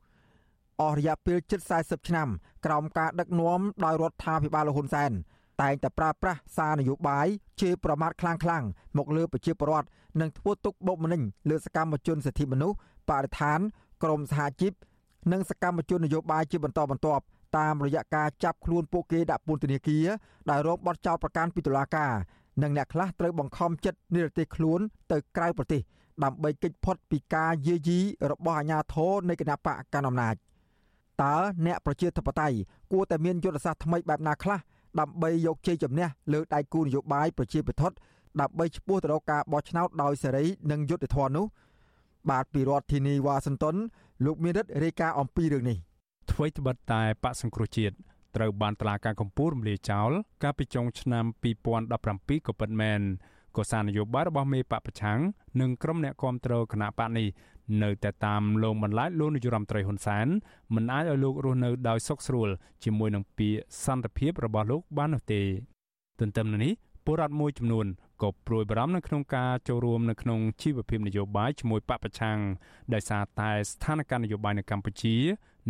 [0.80, 2.28] អស់រយៈពេលជិត40ឆ្នាំ
[2.64, 5.10] ក្រោមការដឹកនាំដោយរដ្ឋាភិបាលលហ៊ុនសែន
[5.60, 7.26] តែងតែប្រើប្រាស់សារនយោបាយ
[7.60, 9.88] ជេរប្រមាថខ្លាំងៗមកលើប្រជាពលរដ្ឋ
[10.20, 12.76] និងធ្វើទុកបុកម្នេញលើសកម្មជនសិទ្ធិមនុស្ស
[13.08, 13.60] បរិស្ថាន
[14.02, 14.72] ក្រមសហជីព
[15.32, 17.24] និងសកម្មជននយោបាយជាបន្តបន្ទាប់
[17.58, 20.06] តាមរយៈការចាប់ខ្លួនពួកគេដាក់ពន្ធនាគារ
[20.50, 22.12] ដែលរងបទចោទប្រកាន់ពីតុលាការ
[22.62, 24.80] និងអ្នកខ្លះត្រូវបង្ខំចិត្តនិរទេសខ្លួន
[25.12, 25.80] ទៅក្រៅប្រទេស
[26.24, 28.00] ដើម្បីគេចផុតពីការយាយី
[28.30, 30.34] របស់អាជ្ញាធរនៃគណៈបកកណ្ដាលអំណាច
[31.22, 31.36] តើ
[31.66, 32.56] អ្នកប្រជាធិបតេយ្យ
[32.92, 34.58] គួរតែមានយុទ្ធសាស្ត្រថ្មីបែបណាខ្លះ
[35.00, 37.82] ដើម្បីយកជ័យជំនះលើដៃគូនយោបាយប្រជាពិធ
[38.40, 41.46] ដើម្បីឈ្មោះទៅរកការបោះឆ្នោតដោយសេរីនិងយុត្តិធម៌នោះ
[42.30, 43.76] បាទពីរដ្ឋធានីវ៉ាស៊ីនតោន
[44.24, 45.78] លោកមានរិទ្ធរាយការណ៍អំពីរឿងនេះ
[46.30, 47.94] អ្វីត្បិតតែបកសង្គ្រោះជាតិ
[48.36, 50.10] ត្រូវបានតឡាការកម្ពុជារំលាយចោល
[50.42, 51.24] កាលពីចុងឆ្នាំ
[51.80, 53.00] 2017ក៏ពិតមែន
[53.56, 55.18] ក៏សារនយោបាយរបស់មេបកប្រឆាំង
[55.60, 57.28] និងក្រុមអ្នកគាំទ្រគណៈបកនេះ
[57.82, 60.26] នៅតែតាមលងបន្លាចលោកនាយរដ្ឋមន្ត្រីហ៊ុនសែន
[60.74, 62.48] មិនអាចឲ្យលោករស់នៅដោយសុខស្រួល
[62.84, 65.42] ជាមួយនឹងពាក្យសន្តិភាពរបស់លោកបាននោះទេ
[66.20, 66.72] ទន្ទឹមនឹងនេះ
[67.04, 67.86] ពលរដ្ឋមួយចំនួន
[68.22, 72.38] ក៏ព្រួយបារម្ភនៅក្នុងការចូលរួមនៅក្នុងជីវភាពនយោបាយជាមួយបពប្រឆាំង
[72.94, 75.16] ដោយសារតែស្ថានភាពនយោបាយនៅកម្ពុជា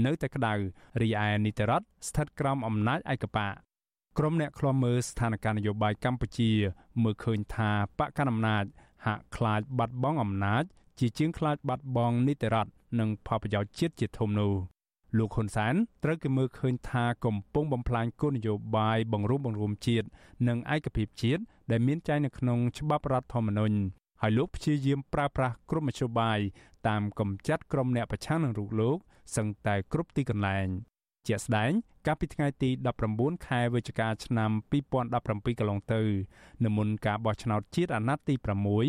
[0.04, 0.54] នៅតែក្តៅ
[1.02, 3.54] រីឯនីតិរដ្ឋស្ថិតក្រោមអំណាចឯកបក
[4.18, 6.50] ក្រុមអ្នកឃ្លាំមើលស្ថានភាពនយោបាយកម្ពុជា
[7.02, 8.64] មើលឃើញថាបកកណ្ដាលអំណាច
[9.06, 10.64] ហាក់ខ្លាចបាត់បង់អំណាច
[10.98, 14.52] ជាជាងខ្លាចបាត់បង់នីតិរដ្ឋនិងផលប្រយោជន៍ជាតិជាធំនោះ
[15.18, 15.74] លោកហ៊ុនសែន
[16.04, 20.06] ត្រូវគេមើលឃើញថាកំពុងបំផ្លាញគោលនយោបាយបង្រួបបង្រួមជាតិ
[20.48, 23.76] និងឯកភាពជាតិដែលមានចែងនៅក្នុងច្បាប់រដ្ឋធម្មនុញ្ញ
[24.22, 26.38] ហើយលោកព្យាយាមប្រើប្រាស់គ្រប់មធ្យោបាយ
[26.88, 28.96] តាមកំចាត់ក្រុមអ្នកប្រឆាំងនឹងរូបលោក
[29.36, 30.66] សឹងតែគ្រប់ទីកន្លែង
[31.28, 31.70] ជាក់ស្ដែង
[32.06, 32.70] កាលពីថ្ងៃទី
[33.08, 34.50] 19ខែវិច្ឆិកាឆ្នាំ
[35.00, 36.02] 2017កន្លងទៅ
[36.64, 38.34] នៅមុនការបោះឆ្នោតជាតិអាណត្តិទី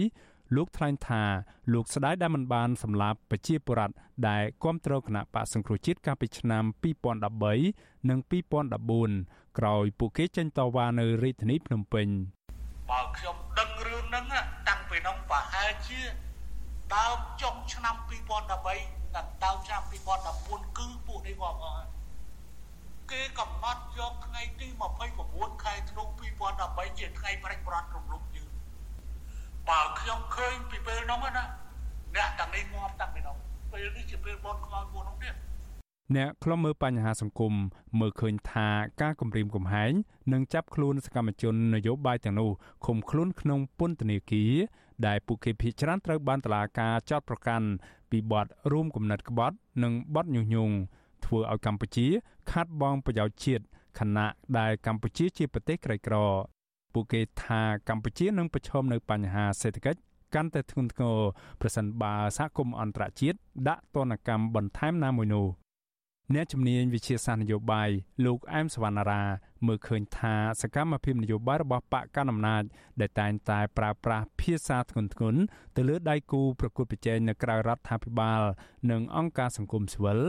[0.01, 1.23] 6លោកថ្លែងថា
[1.73, 3.95] លោកស្ដាយដែលមិនបានសម្លាប់ប្រជាពលរដ្ឋ
[4.29, 6.63] ដែលគាំទ្រគណៈបកសង្គ្រោះជាតិកាលពីឆ្នាំ
[7.35, 8.19] 2013និង
[8.89, 12.07] 2014ក្រោយពួកគេចេញតវ៉ានៅរាជធានីភ្នំពេញ
[12.89, 14.25] បើខ្ញុំដឹងរឿងហ្នឹង
[14.67, 15.99] តាំង ពីនោះប្រហែលជា
[16.95, 18.49] ដើមចុងឆ្នាំ2013
[19.15, 19.81] ដល់ដើមឆ្នាំ
[20.29, 21.85] 2014គឺពួកនេះងាប់អស់
[23.11, 24.67] គេកំណត់យកថ្ងៃទី
[25.15, 26.03] 29ខែធ្នូ
[26.51, 28.49] 2013ជាថ្ងៃប្រាច់ប្រត់រំលំយើង
[29.69, 31.43] បើខ្ញុំឃើញពីពេលនោះណា
[32.15, 33.35] អ្នកទាំងនេះងាប់តាំងពីនោះ
[33.71, 35.35] ពេលនេះជាពេលបនខ្មោចមួយនោះទៀត
[36.15, 37.53] អ្នកខ្លំមើលបញ្ហាសង្គម
[37.99, 38.67] មើលឃើញថា
[39.01, 39.91] ការគម្រាមកំហែង
[40.33, 42.49] និងចាប់ខ្លួនសកម្មជននយោបាយទាំងនោះ
[42.85, 44.53] ឃុំខ្លួនក្នុងពន្ធនាគារ
[45.07, 47.67] ដែលពួកគេភ័យច្រានត្រូវបានតឡាការចោតប្រកាន់
[48.11, 50.75] ពីបទរួមគំនិតក្បត់ និងបទញុះញង់
[51.25, 52.07] ធ្វើឲ្យកម្ពុជា
[52.51, 53.63] ខាត់បងប្រយោជន៍ជាតិ
[53.99, 54.27] ខណៈ
[54.57, 56.15] ដែលកម្ពុជាជាប្រទេសក្រីក្រ
[56.93, 59.99] ពួកគេថាកម្ពុជានឹងប្រឈមនៅបញ្ហាសេដ្ឋកិច្ច
[60.35, 61.17] កាន់តែធ្ងន់ធ្ងរ
[61.61, 63.37] ប្រសិនបើសហគមន៍អន្តរជាតិ
[63.67, 65.60] ដាក់ទណ្ឌកម្មបន្ថែមណាមួយនោះ
[66.35, 67.89] អ្នកជំនាញវិជាសាស្ត្រនយោបាយ
[68.25, 69.23] លោកអែមសវណ្ណារា
[69.67, 72.63] មើលឃើញថាសកម្មភាពនយោបាយរបស់បកកណ្ដាលអំណាច
[73.01, 75.35] ដែលតែងតែប្រើប្រាស់ភាសាធ្ងន់ធ្ងរ
[75.75, 78.41] ទៅលើដៃគូប្រកួតប្រជែងនៅក្រៅរដ្ឋាភិបាល
[78.91, 80.19] និងអង្គការសង្គមស៊ីវិល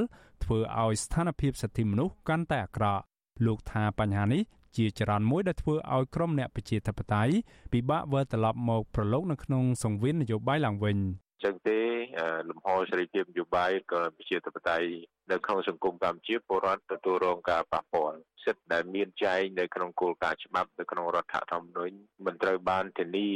[0.45, 3.03] ធ្វើឲ្យស្ថានភាពសិទ្ធិមនុស្សកាន់តែអាក្រក់
[3.47, 4.43] លោកថាបញ្ហានេះ
[4.77, 7.33] ជាចរន្តមួយដែលធ្វើឲ្យក្រុមអ្នកប្រជាធិបតេយ្យ
[7.73, 10.99] ពិបាកវិលត្រឡប់មកប្រឡូកនៅក្នុងសង្វៀននយោបាយឡើងវិញ
[11.45, 11.81] ចឹងទេ
[12.49, 14.91] លំហសេរីភាពនយោបាយក៏ប្រជាធិបតេយ្យ
[15.31, 23.31] នៅក្នុងសង្គមកម្ពុជាពលរដ្ឋទទួលរងការប៉ះពាល់សិទ្ធិដែលមានចែងនៅក្នុងគោលការណ៍ច្បាប់នៅក្នុងរដ្ឋធម្មនុញ្ញមិនត្រូវបានធានា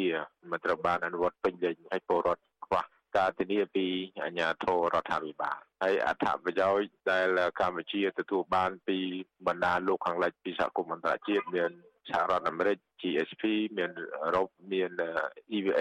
[0.51, 2.83] មិនត្រូវបានអនុវត្តពេញលេញឲ្យពលរដ្ឋខ្វះ
[3.17, 3.87] ការធានាពី
[4.25, 7.27] អាជ្ញាធររដ្ឋាភិបាលហើយអត្ថប្រយោជន៍ដែល
[7.61, 8.99] កម្ពុជាទទួលបានពី
[9.47, 11.71] បណ្ដាលោកខាងលិចពីសហគមន៍អន្តរជាតិមាន
[12.09, 13.43] សហរដ្ឋអាមេរិក GSP
[13.79, 13.91] មាន
[14.23, 14.91] អឺរ៉ុបមាន
[15.57, 15.81] EVA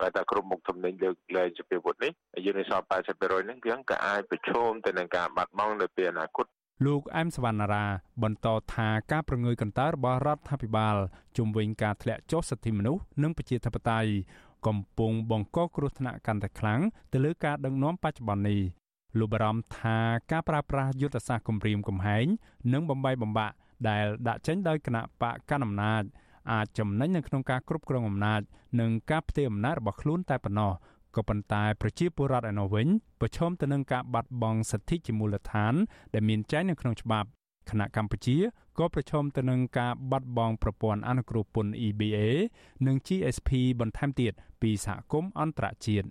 [0.00, 2.12] តែតែក្រុមមុខទំនិញលើកលែងជាពីពុតនេះ
[2.44, 6.46] យើងនៅសល់80%ហ្នឹងគឺក៏អាចប្រឈមទៅនឹងការបាត់បង់នៅពេលអនាគត
[6.86, 7.86] លោកអែមសវណ្ណារា
[8.22, 10.96] បន្តថាការប្រងើយកន្តើរបស់រដ្ឋាភិបាល
[11.38, 14.10] ជំវិញការធ្លាក់ចុះសិទ្ធិមនុស្សនិងប្រជាធិបតេយ្យ
[14.66, 16.80] កំពុងបង្កគ្រោះថ្នាក់កាន់តែខ្លាំង
[17.12, 18.60] ទៅលើការដឹកនាំបច្ចុប្បន្ននេះ
[19.18, 19.98] លោកបារម្ភថា
[20.32, 22.26] ការប្រើប្រាស់យុទ្ធសាស្ត្រគម្រាមកំហែង
[22.72, 23.54] និងបំបីបំបាក់
[23.88, 26.02] ដែលដាក់ចេញដោយគណៈបកកណ្ដាលអំណាច
[26.52, 28.40] អាចចំណេញនៅក្នុងការគ្រប់គ្រងអំណាច
[28.80, 30.72] និងការផ្ទេរអំណាចរបស់ខ្លួនតែប៉ុណ្ណោះ
[31.16, 32.88] ក៏ប៉ុន្តែប្រជាពលរដ្ឋឯនោះវិញ
[33.20, 35.74] ប្រឈមទៅនឹងការបាត់បង់សិទ្ធិជាមូលដ្ឋាន
[36.14, 37.28] ដែលមានចែងនៅក្នុងច្បាប់
[37.70, 38.36] គណៈកម្ពុជា
[38.78, 42.18] ក៏ប្រឈមទៅនឹងការបាត់បង់ប្រព័ន្ធអនុគ្រោះពន្ធ EBA
[42.86, 43.50] និង GSP
[43.80, 46.06] បន្ថែមទៀតពីសហគមន៍អន្តរជាតិ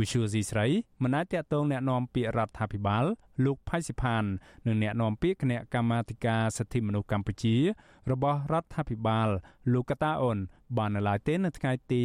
[0.00, 0.66] វិសុយស៊ីស្រី
[1.02, 3.04] មិនអាចតតងแนะនាំពាក្យរដ្ឋាភិបាល
[3.44, 4.24] លោកផៃសិផាន
[4.66, 7.56] និងแนะនាំពាក្យគណៈកម្មាធិការសិទ្ធិមនុស្សកម្ពុជា
[8.10, 9.28] របស់រដ្ឋាភិបាល
[9.72, 10.38] លោកកតាអូន
[10.76, 12.00] បាននៅឡើយទេនៅថ្ងៃទី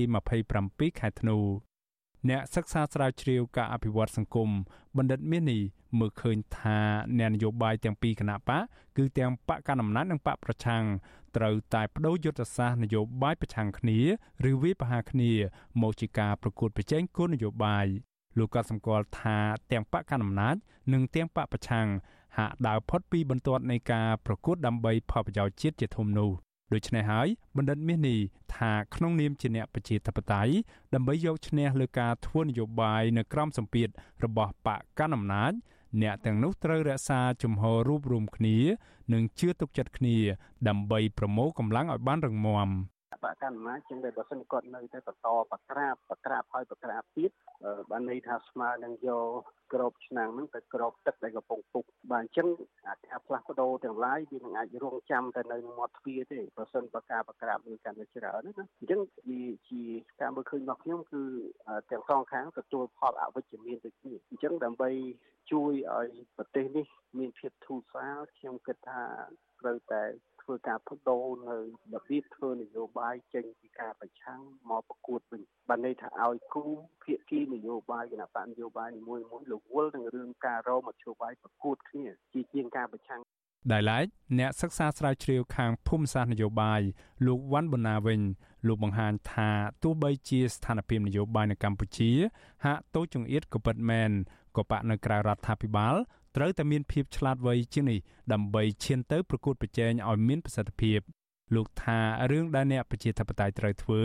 [0.48, 1.38] 27ខែធ្នូ
[2.30, 4.50] អ្នកសិក្សាស្រាវជ្រាវការអភិវឌ្ឍសង្គម
[4.98, 5.62] បណ្ឌិតមាននេះ
[6.00, 6.80] មើលឃើញថា
[7.20, 8.62] អ្នកនយោបាយទាំងពីរគណៈបក
[8.98, 10.84] គឺទាំងបកកណ្ដាលអំណាចនិងបកប្រឆាំង
[11.37, 13.99] ត្រូវតែបដូរយុទ្ធសាស្ត្រនយោបាយប្រឆាំងគ្នា
[14.51, 15.33] ឬវាយប្រហារគ្នា
[15.83, 17.87] មកជាការប្រកួតប្រជែងគោលនយោបាយ
[18.39, 19.39] លោកក៏សម្គាល់ថា
[19.73, 20.57] ទាំងបកកណ្ដាលអំណាច
[20.93, 21.89] និងទាំងបកប្រឆាំង
[22.39, 26.31] ហាក់ដើរផុតពីបន្ទាត់នៃការប្រកួតដើម្បីផលប្រយោជន៍ជាតិជាធំនោះ
[26.73, 28.19] ដូច្នេះហើយបណ្ឌិតមាសនេះ
[28.57, 30.53] ថាក្នុងនាមជាអ្នកប្រជាធិបតេយ្យ
[30.95, 33.89] ដើម្បីយកឈ្នះលើការធ្វើនយោបាយនៅក្រោមសម្ពាធ
[34.25, 35.53] របស់បកកណ្ដាលអំណាច
[36.03, 38.57] អ្នកទាំងនោះត្រូវរក្សាជំហររួបរวมគ្នា
[39.13, 40.17] និងជឿទុកចិត្តគ្នា
[40.69, 42.69] ដើម្បីប្រមូលកម្លាំងឲ្យបានរឹងមាំ
[43.25, 47.31] បកកណ្ដាលអំណាចជាងតែបើសិនគាត់នៅតែបន្តបក្រាបបក្រាបហើយបក្រាបទៀត
[47.91, 49.43] បានន័យថាស្មើនឹងយក
[49.73, 52.49] ក្របឆ្នាំងហ្នឹងទៅក្របទឹកដែលកំពុងពុកបាទអញ្ចឹង
[52.87, 59.01] អាការផ្លាស់ប្ដូរទាំងឡាយវានឹងអាចរងចាំទៅនៅមាត់ទ្វារទេបើសិនបើការបក្រាបនឹងកាន់តែច្រើនណាអញ្ចឹង
[59.31, 59.83] វាជា
[60.21, 61.23] ការមើលឃើញរបស់ខ្ញុំគឺ
[61.91, 64.91] ទាំងសងខាងទទួលផលអវិជ្ជមានដូចគ្នាអញ្ចឹងដើម្បី
[65.53, 66.87] ជួយឲ្យប្រទេសនេះ
[67.19, 69.03] មានភាពធូរស្រាលខ្ញុំគិតថា
[69.61, 70.03] ត្រូវតែ
[70.51, 71.57] ធ្វើការបដូរនៅ
[71.95, 74.41] របៀបធ្វើនយោបាយចេញពីការប្រឆាំង
[74.71, 76.65] មកប្រកួតវិញបានន័យថាឲ្យគូ
[77.03, 83.21] ភាគីនយោបាយគណៈបកនយោបាយនីមួយមួយរវល់នឹងរឿងការរមជ្ឈបាយប្រកួតគ្នាជាជាងការប្រឆាំង
[83.73, 84.07] ដែលឡែក
[84.39, 86.81] អ្នកសិក្សាស្រាវជ្រាវខាងភូមិសាស្ត្រនយោបាយ
[87.27, 88.21] លោកវ៉ាន់ប៊ុនណាវិញ
[88.67, 89.51] លោកបង្ហាញថា
[89.83, 92.11] ទោះបីជាស្ថានភាពនយោបាយនៅកម្ពុជា
[92.65, 94.11] ហាក់តូចចង្អៀតក៏ពិតមែន
[94.57, 95.95] ក៏បកនៅក្រៅរដ្ឋាភិបាល
[96.37, 97.99] ត្រូវតែមានភាពឆ្លាតវៃជាងនេះ
[98.33, 101.01] ដើម្បីឈានទៅប្រកួតប្រជែងឲ្យមានប្រសិទ្ធភាព
[101.55, 101.99] លោកថា
[102.31, 104.03] រឿងដែលអ្នកប្រជាធិបតេយ្យត្រូវធ្វើ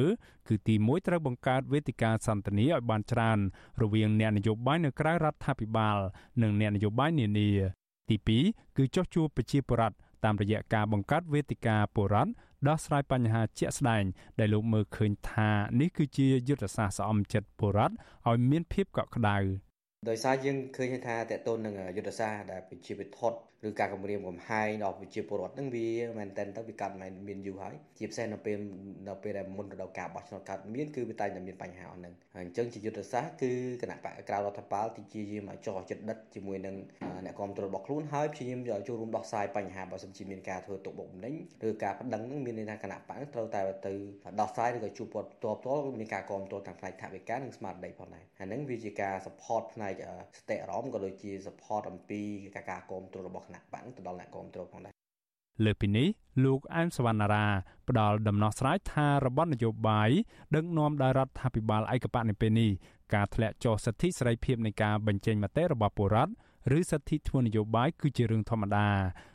[0.48, 3.40] គឺទី1ត្រូវបង្កើតវេទិកាសន្ទនាឲ្យបានច្រើន
[3.82, 5.98] រវាងអ្នកនយោបាយនៅក្រៅរដ្ឋាភិបាល
[6.42, 7.50] និងអ្នកនយោបាយនានា
[8.10, 8.18] ទី
[8.48, 12.32] 2គឺចោះជួបប្រជាពលរដ្ឋតាមរយៈការបង្កើតវេទិកាពលរដ្ឋ
[12.68, 14.04] ដោះស្រាយបញ្ហាជាក់ស្ដែង
[14.40, 15.50] ដែលលោកមើលឃើញថា
[15.80, 17.96] នេះគឺជាយុទ្ធសាស្ត្រស្អំចិត្តពលរដ្ឋ
[18.28, 19.38] ឲ្យមានភាពកក់ក្ដៅ
[20.10, 23.38] ដោយសារយើងឃើញថាតកតូននឹងយុទ្ធសាស្ត្រដែលប្រជាវិធដ្ឋ
[23.68, 25.88] ឬការគម្រាមកំហែងដល់ប្រជាពលរដ្ឋនឹងវា
[26.18, 28.58] មែនតើទៅវាកាត់មែនមានយូរហើយជាពិសេសនៅពេល
[29.08, 33.51] នៅពេលដែលមុនរដូវកាលបោះឆ្នោតកើតមានគឺវាតែតែមានបញ្ហាអស់ហ្នឹងហើយអញ្ចឹងជាយុទ្ធសាស្ត្រគឺ
[33.82, 36.76] គណៈបកក្រៅរដ្ឋបាលទីជាយាមឲ្យចោះចិត្តដិតជាមួយនឹង
[37.26, 41.36] អ្នកគ្រប់គ្រងរបស់ខ្លួនហើយព្យាយាមចូលរួមដោះស្រាយបញ្ហាបើសិនជាមានការធ្វើទុកបុកម្នេញ
[41.68, 43.93] ឬការប្តឹងនឹងមានន័យថាគណៈបកត្រូវតែទៅ
[44.39, 49.93] ដោះស្រាយឬក៏ជួបព័ន្ធតបតលមានការគ្រប់គ្រងតាមផ្នែកថវិកានិងស្មារតីផងដែរហើយហ្នឹងវាជាការ support ផ្នែក
[50.39, 52.22] ស្តិអារម្មណ៍ក៏ដូចជា support អំពី
[52.56, 54.93] ការការគ្រប់គ្រងរបស់គណៈបកទៅដល់អ្នកគ្រប់គ្រងផងដែរ
[55.66, 56.08] លើពីនេះ
[56.46, 57.46] លោកអែមសវណ្ណារា
[57.89, 60.10] ផ្ដល់ដំណោះស្រាយថារបបនយោបាយ
[60.56, 62.72] ដឹកនាំដោយរដ្ឋាភិបាលឯកបៈនៅពេលនេះ
[63.14, 66.34] ការធ្លាក់ចុះសិទ្ធិសេរីភាពនៃការបញ្ចេញមតិរបស់ពលរដ្ឋ
[66.78, 68.88] ឬសិទ្ធិធ្វើនយោបាយគឺជារឿងធម្មតា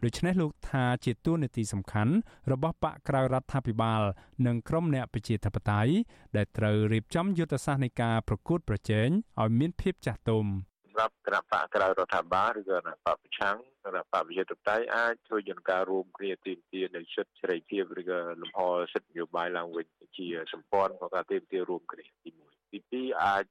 [0.04, 2.14] ដូច្នេះលោកថាជាទួនាទីសំខាន់
[2.52, 4.02] របស់បកក្រៅរដ្ឋាភិបាល
[4.46, 5.92] និងក្រុមអ្នកប្រជាធិបតេយ្យ
[6.36, 9.08] ដែលត្រូវរៀបចំយុទ្ធសាស្ត្រនៃការប្រកួតប្រជែង
[9.40, 10.44] ឲ្យមានភាពចាស់ទុំ
[10.91, 18.61] សម្រាប់គណៈបកក្រៅរដ្ឋាភិបាលឬគណៈបកប្រឆាំងគណៈបកវិជាតតៃអាចជួយយន្តការរួមគ្នាទីមទានៅសិទ្ធិសេរីភាពឬក៏លំហ
[18.93, 19.86] សិទ្ធិនយោបាយឡើងវិញ
[20.16, 23.45] ជាសម្ព័ន្ធក្នុងការទីមទារួមគ្នាទី1ទី2អាច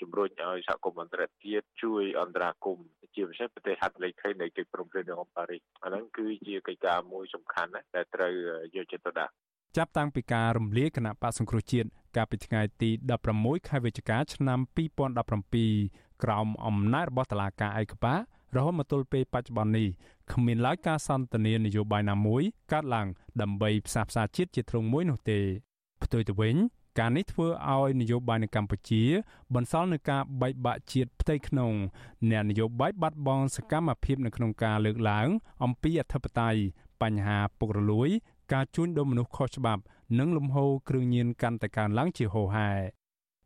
[0.00, 8.32] ជំរុញឲ្យសហគមន៍អន្តរជាតិជួយអន្តរាគមន៍ជាពិសេសប្រទេសហត្ថលេខីនៃកិច្ចព្រមព្រៀងនៅប៉ារីសអាហ្នឹងគឺជាកិច្ចការមួយសំខាន់ដែលត្រូវ
[8.76, 9.32] យកចិត្តទុកដាក់
[9.76, 12.90] ចាប់តាំងពីការរំលាយគណៈបកសង្គ្រោះជាតិកាលពីថ្ងៃទី
[13.30, 14.58] 16ខែវិច្ឆិកាឆ្នាំ
[15.36, 18.20] 2017 ក្រោមអំណាចរបស់តុលាការឯកបក
[18.56, 19.88] រហូតមកទល់ពេលបច្ចុប្បន្ននេះ
[20.32, 22.42] គ្មានឡើយការសន្ទនានយោបាយណាមួយ
[22.72, 23.06] កើតឡើង
[23.42, 25.40] ដើម្បីផ្សះផ្សាជាតិជាទ្រង់មួយនោះទេ
[26.02, 26.56] ផ្ទុយទៅវិញ
[26.98, 29.02] ការនេះធ្វើឲ្យនយោបាយនៅកម្ពុជា
[29.54, 31.72] បន្សល់នឹងការបែកបាក់ជាតិផ្ទៃក្នុង
[32.30, 35.28] អ្នកនយោបាយបាត់បង់សកម្មភាពនៅក្នុងការលើកឡើង
[35.64, 36.60] អំពីអធិបតេយ្យ
[37.02, 38.08] បញ្ហាពុករលួយ
[38.52, 39.82] ការជួញដូរមនុស្សខុសច្បាប់
[40.18, 42.70] និងលំហូរគ្រឿងញៀនកាន់តែកើនឡើងជាហូរហែ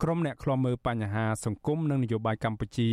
[0.02, 2.90] ក្រុមអ្នកខ្លំមើលបញ្ហាសង្គមនិងនយោបាយកម្ពុជា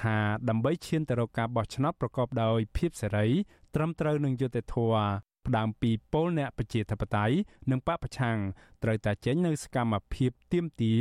[0.00, 0.16] ថា
[0.48, 3.26] ដើម្បីឈានទៅរកការបោះឆ្នោតប្រកបដោយភាពសេរី
[3.74, 5.06] ត្រឹមត្រូវនឹងយុត្តិធម៌
[5.46, 7.34] ផ្ដើមពីពលអ្នកប្រជាធិបតេយ្យ
[7.70, 8.38] និងបពប្រឆាំង
[8.82, 10.94] ត្រូវតែចេញនៅសកម្មភាពទៀមទា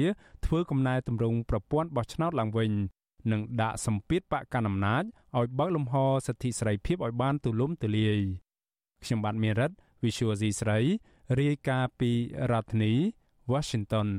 [0.45, 2.72] ធ្វើកំណែតម្រង់ប្រព័ន្ធបោះឆ្នោតឡើងវិញ
[3.32, 5.03] និងដាក់សម្ពាធបកកណ្ដាលអំណាច
[5.38, 5.95] ឲ្យបើកលំហ
[6.28, 8.20] សិទ្ធិសេរីភាពឲ្យបានទូលំទូលាយ
[9.03, 9.72] ខ្ញុំបាទមេរិត
[10.03, 10.80] Visual C ស្រី
[11.39, 12.12] រាយការណ៍ពី
[12.51, 12.93] រដ្ឋធានី
[13.51, 14.10] Washington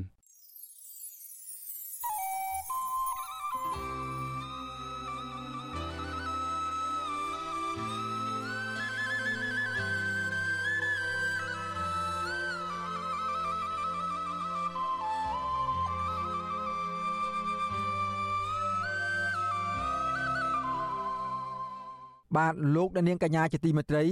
[22.37, 24.05] បាទលោកអ្នកនាងកញ្ញាជាទីមេត្រី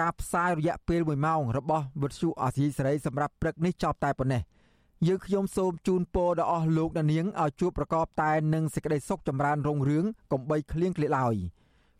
[0.00, 4.42] ការផ្សាយរយៈពេល1ម៉ោងរបស់វិទ្យុអាស៊ីសេរីសម្រាប់ព្រឹកនេះចប់តែប៉ុណ្ណេះ
[5.06, 11.34] យើងខ្ញុំសូមជូនពរដល់អស់លោកអ្នកនាងឲ្យជួបប្រកបតែនឹងសេចក្តីសុខចម្រើនរុងរឿងកំបីគ្លៀងគ្លេឡើយ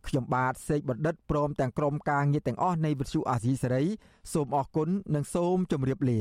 [0.07, 3.85] ខ្ញុំបាទសេកបណ្ឌិតព្រមទាំងក្រុមការងារទាំងអស់នៃវិទ្យុអាស៊ីសេរី
[4.33, 6.21] សូមអរគុណនិងសូមជម្រាបលា